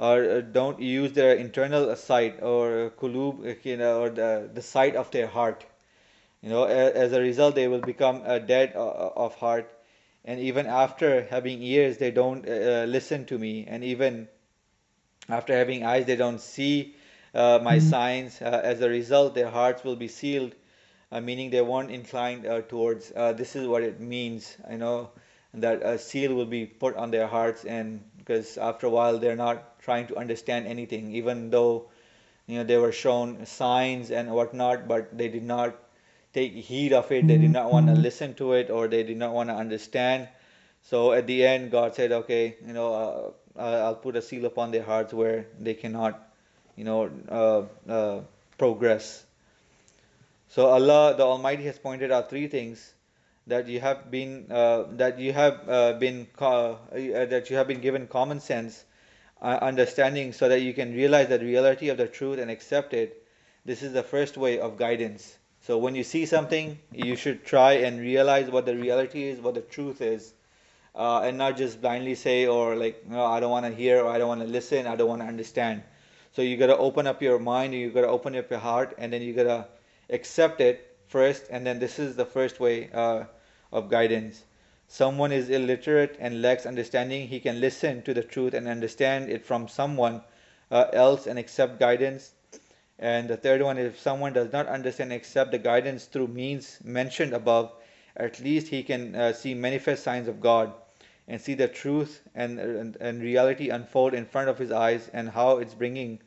or 0.00 0.30
uh, 0.30 0.40
don't 0.40 0.80
use 0.80 1.12
their 1.12 1.34
internal 1.34 1.94
sight 1.94 2.42
or 2.42 2.90
kulub, 2.98 3.46
uh, 3.46 3.54
you 3.62 3.76
know, 3.76 4.00
or 4.00 4.08
the, 4.08 4.48
the 4.54 4.62
sight 4.62 4.96
of 4.96 5.10
their 5.10 5.26
heart. 5.26 5.66
You 6.40 6.48
know, 6.48 6.64
as 6.64 7.12
a 7.12 7.20
result, 7.20 7.54
they 7.54 7.68
will 7.68 7.82
become 7.82 8.22
uh, 8.24 8.38
dead 8.38 8.72
of 8.72 9.34
heart, 9.34 9.70
and 10.24 10.40
even 10.40 10.66
after 10.66 11.22
having 11.24 11.62
ears, 11.62 11.98
they 11.98 12.10
don't 12.10 12.46
uh, 12.48 12.84
listen 12.86 13.24
to 13.26 13.38
me, 13.38 13.66
and 13.66 13.82
even 13.84 14.28
after 15.28 15.54
having 15.54 15.84
eyes, 15.84 16.06
they 16.06 16.16
don't 16.16 16.40
see 16.40 16.94
uh, 17.34 17.58
my 17.62 17.76
mm-hmm. 17.76 17.88
signs. 17.88 18.42
Uh, 18.42 18.60
as 18.62 18.80
a 18.80 18.88
result, 18.88 19.34
their 19.34 19.50
hearts 19.50 19.84
will 19.84 19.96
be 19.96 20.08
sealed, 20.08 20.54
meaning 21.10 21.50
they 21.50 21.62
won't 21.62 21.90
incline 21.90 22.42
towards. 22.68 23.10
this 23.10 23.56
is 23.56 23.66
what 23.66 23.82
it 23.82 24.00
means. 24.00 24.56
You 24.70 24.78
know 24.78 25.10
that 25.54 25.82
a 25.82 25.98
seal 25.98 26.34
will 26.34 26.46
be 26.46 26.66
put 26.66 26.96
on 26.96 27.10
their 27.10 27.26
hearts, 27.26 27.64
and 27.64 28.04
because 28.18 28.58
after 28.58 28.86
a 28.86 28.90
while, 28.90 29.18
they're 29.18 29.36
not 29.36 29.80
trying 29.80 30.06
to 30.08 30.16
understand 30.16 30.66
anything, 30.66 31.14
even 31.14 31.50
though 31.50 31.90
you 32.46 32.58
know 32.58 32.64
they 32.64 32.76
were 32.76 32.92
shown 32.92 33.46
signs 33.46 34.10
and 34.10 34.30
whatnot, 34.30 34.86
but 34.86 35.16
they 35.16 35.28
did 35.28 35.42
not 35.42 35.76
take 36.32 36.52
heed 36.54 36.92
of 36.92 37.10
it. 37.12 37.26
They 37.26 37.38
did 37.38 37.50
not 37.50 37.72
want 37.72 37.86
to 37.86 37.92
mm-hmm. 37.92 38.02
listen 38.02 38.34
to 38.34 38.52
it, 38.52 38.70
or 38.70 38.88
they 38.88 39.02
did 39.02 39.16
not 39.16 39.32
want 39.32 39.48
to 39.48 39.54
understand. 39.54 40.28
So 40.82 41.12
at 41.12 41.26
the 41.26 41.46
end, 41.46 41.70
God 41.70 41.94
said, 41.94 42.12
"Okay, 42.12 42.56
you 42.66 42.72
know, 42.72 42.94
uh, 42.94 43.60
uh, 43.60 43.84
I'll 43.86 43.96
put 43.96 44.16
a 44.16 44.22
seal 44.22 44.44
upon 44.46 44.70
their 44.70 44.82
hearts 44.82 45.12
where 45.12 45.46
they 45.58 45.74
cannot, 45.74 46.20
you 46.76 46.84
know, 46.84 47.10
uh, 47.28 47.90
uh 47.90 48.20
progress." 48.58 49.24
So 50.48 50.66
Allah, 50.66 51.14
the 51.16 51.24
Almighty, 51.24 51.64
has 51.64 51.78
pointed 51.78 52.10
out 52.10 52.30
three 52.30 52.48
things 52.48 52.94
that 53.46 53.68
you 53.68 53.80
have 53.80 54.10
been 54.10 54.46
uh, 54.50 54.84
that 54.92 55.18
you 55.18 55.32
have 55.32 55.68
uh, 55.68 55.92
been 55.94 56.26
that 56.38 57.46
you 57.50 57.56
have 57.56 57.68
been 57.68 57.80
given 57.80 58.06
common 58.06 58.40
sense 58.40 58.84
uh, 59.40 59.58
understanding 59.62 60.32
so 60.32 60.48
that 60.48 60.60
you 60.60 60.74
can 60.74 60.94
realize 60.94 61.28
the 61.28 61.38
reality 61.38 61.88
of 61.88 61.96
the 61.96 62.06
truth 62.06 62.38
and 62.38 62.50
accept 62.50 62.94
it, 62.94 63.26
this 63.64 63.82
is 63.82 63.92
the 63.92 64.02
first 64.02 64.36
way 64.36 64.58
of 64.58 64.76
guidance. 64.76 65.36
So 65.60 65.78
when 65.78 65.94
you 65.94 66.04
see 66.04 66.26
something, 66.26 66.78
you 66.92 67.16
should 67.16 67.44
try 67.44 67.72
and 67.72 68.00
realize 68.00 68.50
what 68.50 68.66
the 68.66 68.76
reality 68.76 69.24
is, 69.24 69.40
what 69.40 69.54
the 69.54 69.60
truth 69.60 70.00
is, 70.00 70.32
uh, 70.94 71.20
and 71.20 71.38
not 71.38 71.56
just 71.56 71.80
blindly 71.80 72.14
say 72.14 72.46
or 72.46 72.76
like, 72.76 73.06
no, 73.06 73.24
I 73.24 73.40
don't 73.40 73.50
want 73.50 73.66
to 73.66 73.72
hear 73.72 74.02
or 74.02 74.10
I 74.10 74.18
don't 74.18 74.28
want 74.28 74.40
to 74.40 74.46
listen, 74.46 74.86
I 74.86 74.96
don't 74.96 75.08
want 75.08 75.22
to 75.22 75.28
understand. 75.28 75.82
So 76.32 76.42
you 76.42 76.56
got 76.56 76.68
to 76.68 76.76
open 76.76 77.06
up 77.06 77.22
your 77.22 77.38
mind, 77.38 77.74
you 77.74 77.90
got 77.90 78.02
to 78.02 78.08
open 78.08 78.36
up 78.36 78.50
your 78.50 78.60
heart, 78.60 78.94
and 78.98 79.12
then 79.12 79.22
you 79.22 79.32
got 79.32 79.44
to 79.44 79.66
accept 80.08 80.60
it 80.60 80.96
first, 81.06 81.46
and 81.50 81.66
then 81.66 81.78
this 81.78 81.98
is 81.98 82.16
the 82.16 82.24
first 82.26 82.60
way 82.60 82.90
uh, 82.92 83.24
of 83.72 83.90
guidance 83.90 84.44
someone 84.90 85.30
is 85.30 85.48
illiterate 85.48 86.16
and 86.18 86.42
lacks 86.42 86.66
understanding, 86.66 87.28
he 87.28 87.38
can 87.38 87.60
listen 87.60 88.02
to 88.02 88.12
the 88.12 88.24
truth 88.24 88.54
and 88.54 88.66
understand 88.66 89.30
it 89.30 89.46
from 89.46 89.68
someone 89.68 90.20
uh, 90.68 90.86
else 90.92 91.28
and 91.28 91.38
accept 91.38 91.78
guidance. 91.78 92.32
And 93.00 93.28
the 93.28 93.36
third 93.38 93.62
one 93.62 93.78
is 93.78 93.94
if 93.94 93.98
someone 93.98 94.34
does 94.34 94.52
not 94.52 94.66
understand 94.66 95.10
accept 95.10 95.52
the 95.52 95.58
guidance 95.58 96.04
through 96.04 96.28
means 96.28 96.78
mentioned 96.84 97.32
above, 97.32 97.72
at 98.14 98.38
least 98.40 98.68
he 98.68 98.82
can 98.82 99.16
uh, 99.16 99.32
see 99.32 99.54
manifest 99.54 100.04
signs 100.04 100.28
of 100.28 100.38
God 100.38 100.74
and 101.26 101.40
see 101.40 101.54
the 101.54 101.66
truth 101.66 102.20
and, 102.34 102.58
and, 102.58 102.96
and 103.00 103.22
reality 103.22 103.70
unfold 103.70 104.12
in 104.12 104.26
front 104.26 104.50
of 104.50 104.58
his 104.58 104.70
eyes 104.70 105.08
and 105.14 105.30
how 105.30 105.58
it's 105.58 105.72
bringing 105.72 106.20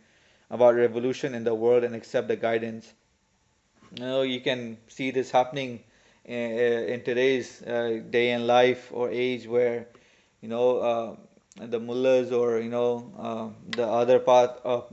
about 0.49 0.73
revolution 0.73 1.35
in 1.35 1.43
the 1.43 1.53
world 1.53 1.83
and 1.83 1.93
accept 1.95 2.27
the 2.27 2.35
guidance. 2.35 2.91
You 3.95 4.05
know, 4.05 4.21
you 4.23 4.41
can 4.41 4.77
see 4.87 5.11
this 5.11 5.29
happening 5.29 5.83
in, 6.25 7.03
today's 7.03 7.61
uh, 7.61 8.01
day 8.09 8.31
and 8.31 8.47
life 8.47 8.89
or 8.91 9.11
age 9.11 9.45
where 9.45 9.87
you 10.41 10.49
know 10.49 10.77
uh, 10.77 11.15
the 11.67 11.79
mullahs 11.79 12.31
or 12.31 12.59
you 12.59 12.69
know 12.69 13.11
uh, 13.19 13.49
the 13.75 13.85
other 13.85 14.17
part 14.17 14.59
of 14.63 14.89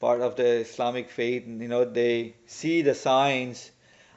part 0.00 0.20
of 0.20 0.36
the 0.36 0.60
Islamic 0.60 1.10
faith 1.10 1.46
And, 1.46 1.60
you 1.60 1.68
know 1.68 1.84
they 1.84 2.34
see 2.46 2.82
the 2.82 2.94
signs 2.94 3.70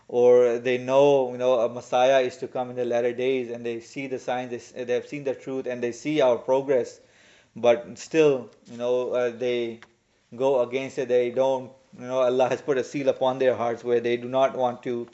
or 0.07 0.59
they 0.59 0.77
know 0.77 1.31
you 1.31 1.37
know 1.37 1.59
a 1.59 1.69
Messiah 1.69 2.19
is 2.21 2.37
to 2.37 2.47
come 2.47 2.69
in 2.69 2.75
the 2.75 2.85
latter 2.85 3.13
days 3.13 3.49
and 3.49 3.65
they 3.65 3.79
see 3.79 4.07
the 4.07 4.19
signs 4.19 4.51
they, 4.51 4.83
they 4.83 4.93
have 4.93 5.07
seen 5.07 5.23
the 5.23 5.35
truth 5.35 5.65
and 5.67 5.81
they 5.81 5.91
see 5.91 6.21
our 6.21 6.37
progress 6.37 6.99
but 7.55 7.97
still 7.97 8.49
you 8.71 8.77
know 8.77 9.11
uh, 9.11 9.29
they 9.29 9.79
go 10.35 10.61
against 10.61 10.97
it 10.97 11.07
they 11.07 11.31
don't 11.31 11.71
you 11.99 12.05
know 12.05 12.19
Allah 12.19 12.49
has 12.49 12.61
put 12.61 12.77
a 12.77 12.83
seal 12.83 13.09
upon 13.09 13.39
their 13.39 13.55
hearts 13.55 13.83
where 13.83 13.99
they 13.99 14.17
do 14.17 14.27
not 14.27 14.55
want 14.55 14.83
to 14.83 15.07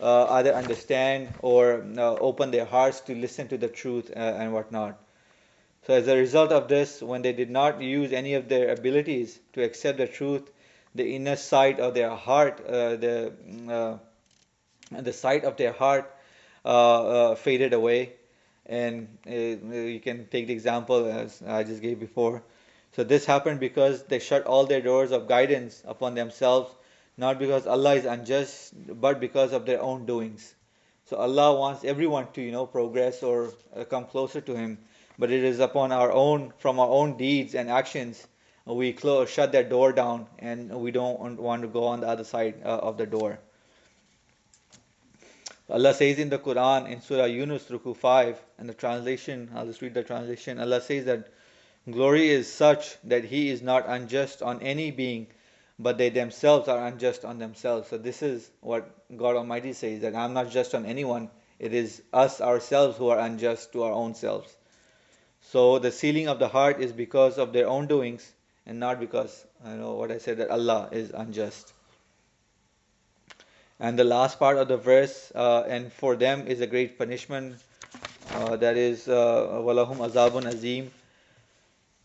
uh, 0.00 0.26
either 0.30 0.54
understand 0.54 1.32
or 1.40 1.84
uh, 1.98 2.14
open 2.14 2.50
their 2.50 2.64
hearts 2.64 3.00
to 3.00 3.14
listen 3.14 3.48
to 3.48 3.58
the 3.58 3.68
truth 3.68 4.10
uh, 4.16 4.18
and 4.18 4.52
whatnot. 4.52 4.98
So, 5.86 5.94
as 5.94 6.08
a 6.08 6.16
result 6.16 6.52
of 6.52 6.68
this, 6.68 7.00
when 7.00 7.22
they 7.22 7.32
did 7.32 7.50
not 7.50 7.80
use 7.80 8.12
any 8.12 8.34
of 8.34 8.48
their 8.48 8.72
abilities 8.72 9.38
to 9.54 9.62
accept 9.62 9.98
the 9.98 10.06
truth, 10.06 10.50
the 10.94 11.14
inner 11.14 11.36
sight 11.36 11.80
of 11.80 11.94
their 11.94 12.10
heart, 12.10 12.64
uh, 12.66 12.96
the 12.96 13.32
uh, 13.68 15.00
the 15.02 15.12
sight 15.12 15.44
of 15.44 15.56
their 15.56 15.72
heart 15.72 16.14
uh, 16.64 17.34
faded 17.34 17.72
away. 17.72 18.12
And 18.66 19.08
you 19.26 20.00
can 20.02 20.26
take 20.26 20.46
the 20.46 20.52
example 20.52 21.06
as 21.06 21.42
I 21.42 21.64
just 21.64 21.82
gave 21.82 21.98
before. 21.98 22.42
So 22.92 23.02
this 23.02 23.24
happened 23.24 23.58
because 23.58 24.04
they 24.04 24.18
shut 24.18 24.46
all 24.46 24.66
their 24.66 24.80
doors 24.80 25.12
of 25.12 25.26
guidance 25.26 25.82
upon 25.86 26.14
themselves 26.14 26.72
not 27.20 27.38
because 27.38 27.66
Allah 27.66 27.94
is 27.96 28.06
unjust, 28.06 28.72
but 29.00 29.20
because 29.20 29.52
of 29.52 29.66
their 29.66 29.82
own 29.82 30.06
doings. 30.06 30.54
So 31.04 31.18
Allah 31.18 31.54
wants 31.54 31.84
everyone 31.84 32.32
to, 32.32 32.40
you 32.40 32.50
know, 32.50 32.66
progress 32.66 33.22
or 33.22 33.52
uh, 33.76 33.84
come 33.84 34.06
closer 34.06 34.40
to 34.40 34.54
Him, 34.54 34.78
but 35.20 35.30
it 35.30 35.44
is 35.44 35.60
upon 35.60 35.92
our 35.92 36.10
own, 36.10 36.52
from 36.58 36.80
our 36.80 36.88
own 36.88 37.16
deeds 37.18 37.54
and 37.54 37.70
actions, 37.70 38.26
uh, 38.66 38.74
we 38.74 38.92
close, 38.92 39.30
shut 39.30 39.52
that 39.52 39.68
door 39.68 39.92
down, 39.92 40.26
and 40.38 40.70
we 40.80 40.90
don't 40.90 41.38
want 41.38 41.62
to 41.62 41.68
go 41.68 41.84
on 41.84 42.00
the 42.00 42.08
other 42.08 42.24
side 42.24 42.54
uh, 42.64 42.78
of 42.90 42.96
the 42.96 43.06
door. 43.06 43.38
Allah 45.68 45.94
says 45.94 46.18
in 46.18 46.30
the 46.30 46.38
Quran 46.38 46.90
in 46.90 47.02
Surah 47.02 47.26
Yunus, 47.26 47.66
Ruku 47.66 47.94
5, 47.94 48.40
and 48.58 48.68
the 48.68 48.74
translation, 48.74 49.50
I'll 49.54 49.66
just 49.66 49.82
read 49.82 49.94
the 49.94 50.02
translation. 50.02 50.58
Allah 50.58 50.80
says 50.80 51.04
that 51.04 51.28
glory 51.88 52.30
is 52.30 52.52
such 52.52 52.96
that 53.04 53.24
He 53.24 53.50
is 53.50 53.62
not 53.62 53.84
unjust 53.86 54.42
on 54.42 54.62
any 54.62 54.90
being 54.90 55.28
but 55.80 55.96
they 55.96 56.10
themselves 56.10 56.68
are 56.68 56.86
unjust 56.86 57.24
on 57.24 57.38
themselves. 57.38 57.88
So 57.88 57.96
this 57.96 58.22
is 58.22 58.50
what 58.60 58.94
God 59.16 59.36
Almighty 59.36 59.72
says 59.72 60.02
that 60.02 60.14
I'm 60.14 60.34
not 60.34 60.50
just 60.50 60.74
on 60.74 60.84
anyone. 60.84 61.30
It 61.58 61.72
is 61.72 62.02
us 62.12 62.40
ourselves 62.42 62.98
who 62.98 63.08
are 63.08 63.18
unjust 63.18 63.72
to 63.72 63.84
our 63.84 63.92
own 63.92 64.14
selves. 64.14 64.54
So 65.42 65.78
the 65.78 65.90
sealing 65.90 66.28
of 66.28 66.38
the 66.38 66.48
heart 66.48 66.80
is 66.80 66.92
because 66.92 67.38
of 67.38 67.52
their 67.52 67.68
own 67.68 67.86
doings 67.86 68.32
and 68.66 68.78
not 68.80 69.00
because 69.00 69.44
I 69.64 69.74
know 69.74 69.94
what 69.94 70.10
I 70.10 70.18
said 70.18 70.38
that 70.38 70.50
Allah 70.50 70.88
is 70.92 71.10
unjust. 71.10 71.72
And 73.78 73.98
the 73.98 74.04
last 74.04 74.38
part 74.38 74.58
of 74.58 74.68
the 74.68 74.76
verse, 74.76 75.32
uh, 75.34 75.64
and 75.66 75.92
for 75.92 76.14
them 76.14 76.46
is 76.46 76.60
a 76.60 76.66
great 76.66 76.98
punishment. 76.98 77.56
Uh, 78.30 78.56
that 78.56 78.76
is 78.76 79.08
uh, 79.08 79.14
walahum 79.64 79.96
azabun 79.98 80.46
azim. 80.46 80.90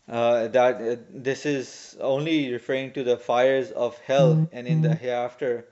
uh, 0.08 0.48
that 0.48 0.80
uh, 0.80 0.96
this 1.10 1.46
is 1.46 1.96
only 2.00 2.52
referring 2.52 2.92
to 2.92 3.02
the 3.02 3.16
fires 3.16 3.70
of 3.72 3.98
hell 3.98 4.48
and 4.52 4.66
in 4.66 4.80
the 4.82 4.94
hereafter, 4.94 5.66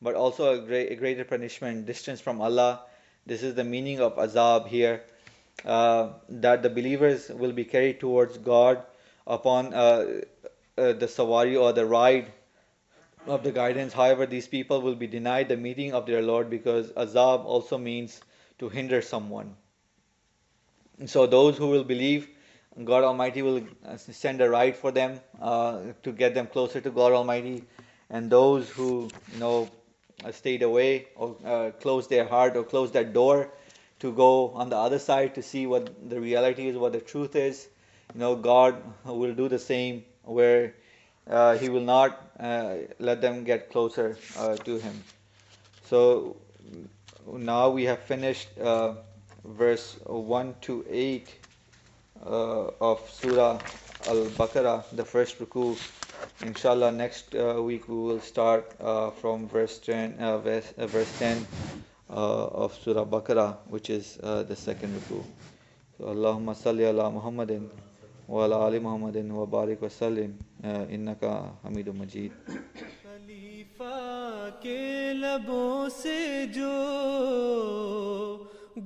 but 0.00 0.14
also 0.14 0.54
a, 0.54 0.64
great, 0.64 0.92
a 0.92 0.94
greater 0.94 1.24
punishment, 1.24 1.86
distance 1.86 2.20
from 2.20 2.40
Allah. 2.40 2.82
This 3.26 3.42
is 3.42 3.54
the 3.54 3.64
meaning 3.64 4.00
of 4.00 4.16
azab 4.16 4.68
here, 4.68 5.02
uh, 5.64 6.08
that 6.28 6.62
the 6.62 6.70
believers 6.70 7.28
will 7.28 7.52
be 7.52 7.64
carried 7.64 8.00
towards 8.00 8.38
God 8.38 8.82
upon 9.26 9.74
uh, 9.74 10.22
uh, 10.78 10.92
the 10.94 11.06
sawari 11.06 11.60
or 11.60 11.72
the 11.72 11.84
ride 11.84 12.32
of 13.26 13.42
the 13.42 13.52
guidance. 13.52 13.92
However, 13.92 14.26
these 14.26 14.48
people 14.48 14.80
will 14.80 14.94
be 14.94 15.06
denied 15.06 15.48
the 15.48 15.56
meeting 15.56 15.92
of 15.92 16.06
their 16.06 16.22
Lord 16.22 16.48
because 16.48 16.90
azab 16.92 17.44
also 17.44 17.76
means 17.76 18.20
to 18.58 18.68
hinder 18.68 19.02
someone. 19.02 19.54
So 21.06 21.26
those 21.26 21.56
who 21.56 21.68
will 21.68 21.84
believe, 21.84 22.28
God 22.84 23.04
Almighty 23.04 23.42
will 23.42 23.62
uh, 23.86 23.96
send 23.96 24.40
a 24.40 24.48
ride 24.48 24.76
for 24.76 24.90
them 24.90 25.20
uh, 25.40 25.80
to 26.02 26.12
get 26.12 26.34
them 26.34 26.46
closer 26.46 26.80
to 26.80 26.90
God 26.90 27.12
Almighty, 27.12 27.64
and 28.08 28.30
those 28.30 28.70
who 28.70 29.10
you 29.32 29.38
know 29.38 29.70
uh, 30.24 30.32
stayed 30.32 30.62
away 30.62 31.08
or 31.16 31.72
closed 31.80 32.10
their 32.10 32.26
heart 32.26 32.56
or 32.56 32.64
closed 32.64 32.94
that 32.94 33.12
door 33.12 33.50
to 34.00 34.12
go 34.12 34.50
on 34.50 34.70
the 34.70 34.76
other 34.76 34.98
side 34.98 35.34
to 35.34 35.42
see 35.42 35.66
what 35.66 36.10
the 36.10 36.20
reality 36.20 36.68
is, 36.68 36.76
what 36.76 36.92
the 36.92 37.00
truth 37.00 37.36
is. 37.36 37.68
You 38.14 38.20
know, 38.20 38.34
God 38.34 38.82
will 39.04 39.34
do 39.34 39.48
the 39.48 39.58
same 39.58 40.04
where 40.24 40.74
uh, 41.28 41.56
He 41.56 41.68
will 41.68 41.82
not 41.82 42.30
uh, 42.40 42.76
let 42.98 43.20
them 43.20 43.44
get 43.44 43.70
closer 43.70 44.16
uh, 44.36 44.56
to 44.56 44.78
Him. 44.78 45.02
So 45.86 46.36
now 47.26 47.70
we 47.70 47.84
have 47.84 48.00
finished 48.00 48.48
uh, 48.58 48.94
verse 49.44 49.96
1 50.06 50.54
to 50.62 50.84
8 50.88 51.34
uh, 52.24 52.30
of 52.80 53.08
Surah 53.10 53.60
Al 54.06 54.26
Baqarah, 54.40 54.84
the 54.92 55.04
first 55.04 55.38
ruku. 55.38 55.78
Inshallah, 56.42 56.92
next 56.92 57.34
uh, 57.34 57.62
week 57.62 57.88
we 57.88 57.96
will 57.96 58.20
start 58.20 58.72
from 59.20 59.46
verse 59.48 59.78
10, 59.78 60.18
uh, 60.18 60.38
verse, 60.38 60.72
verse 60.76 61.18
10 61.18 61.36
uh, 61.38 61.69
uh, 62.10 62.64
of 62.64 62.74
Surah 62.74 63.04
Bakara, 63.04 63.56
which 63.68 63.90
is 63.90 64.18
uh, 64.22 64.42
the 64.42 64.56
second 64.56 64.94
ruku. 64.94 65.22
So 65.98 66.04
Allahumma 66.04 66.54
salli 66.54 66.88
ala 66.88 67.10
Muhammadin 67.10 67.68
wa 68.26 68.44
ala 68.44 68.58
Ali 68.66 68.80
Muhammadin 68.80 69.30
wa 69.30 69.46
barik 69.46 69.80
wa 69.80 69.88
sallim 69.88 70.34
uh, 70.64 70.86
innaka 70.86 71.52
hamidu 71.64 71.94
majid. 71.94 72.32
کے 74.62 75.12
لبوں 75.16 75.88
سے 75.96 76.46
جو 76.54 76.70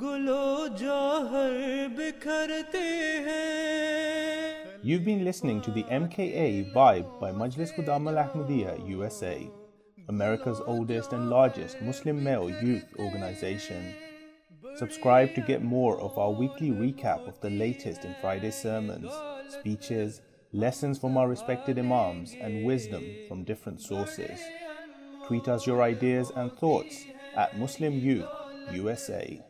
گلو 0.01 0.67
جوہر 0.79 1.53
بکھرتے 1.97 2.79
ہیں 3.27 4.63
you 4.85 4.99
been 5.05 5.25
listening 5.25 5.61
to 5.65 5.73
the 5.73 5.83
M 5.89 6.07
K 6.15 6.23
A 6.23 6.47
vibe 6.75 7.05
by 7.21 7.35
Majlis 7.37 7.75
Khuddam 7.77 8.09
ul Ahmadiyya 8.09 8.69
U 8.87 9.03
S 9.03 9.23
A 9.23 9.37
America's 10.09 10.61
oldest 10.67 11.13
and 11.13 11.31
largest 11.31 11.81
Muslim 11.81 12.23
male 12.23 12.51
youth 12.51 12.85
organization. 12.99 13.95
Subscribe 14.77 15.35
to 15.35 15.41
get 15.41 15.63
more 15.63 15.99
of 16.01 16.19
our 16.19 16.31
weekly 16.31 16.71
recap 16.71 17.27
of 17.27 17.41
the 17.41 17.51
latest 17.51 18.05
in 18.05 18.15
Friday 18.21 18.51
sermons, 18.51 19.11
speeches, 19.49 20.21
lessons 20.53 20.99
from 20.99 21.17
our 21.17 21.29
respected 21.29 21.79
Imams, 21.79 22.35
and 22.41 22.65
wisdom 22.65 23.05
from 23.29 23.45
different 23.45 23.81
sources. 23.81 24.39
Tweet 25.27 25.49
us 25.49 25.67
your 25.67 25.83
ideas 25.83 26.31
and 26.37 26.53
thoughts 26.53 27.05
at 27.37 27.59
Muslim 27.59 27.99
Youth 27.99 28.29
USA. 28.73 29.41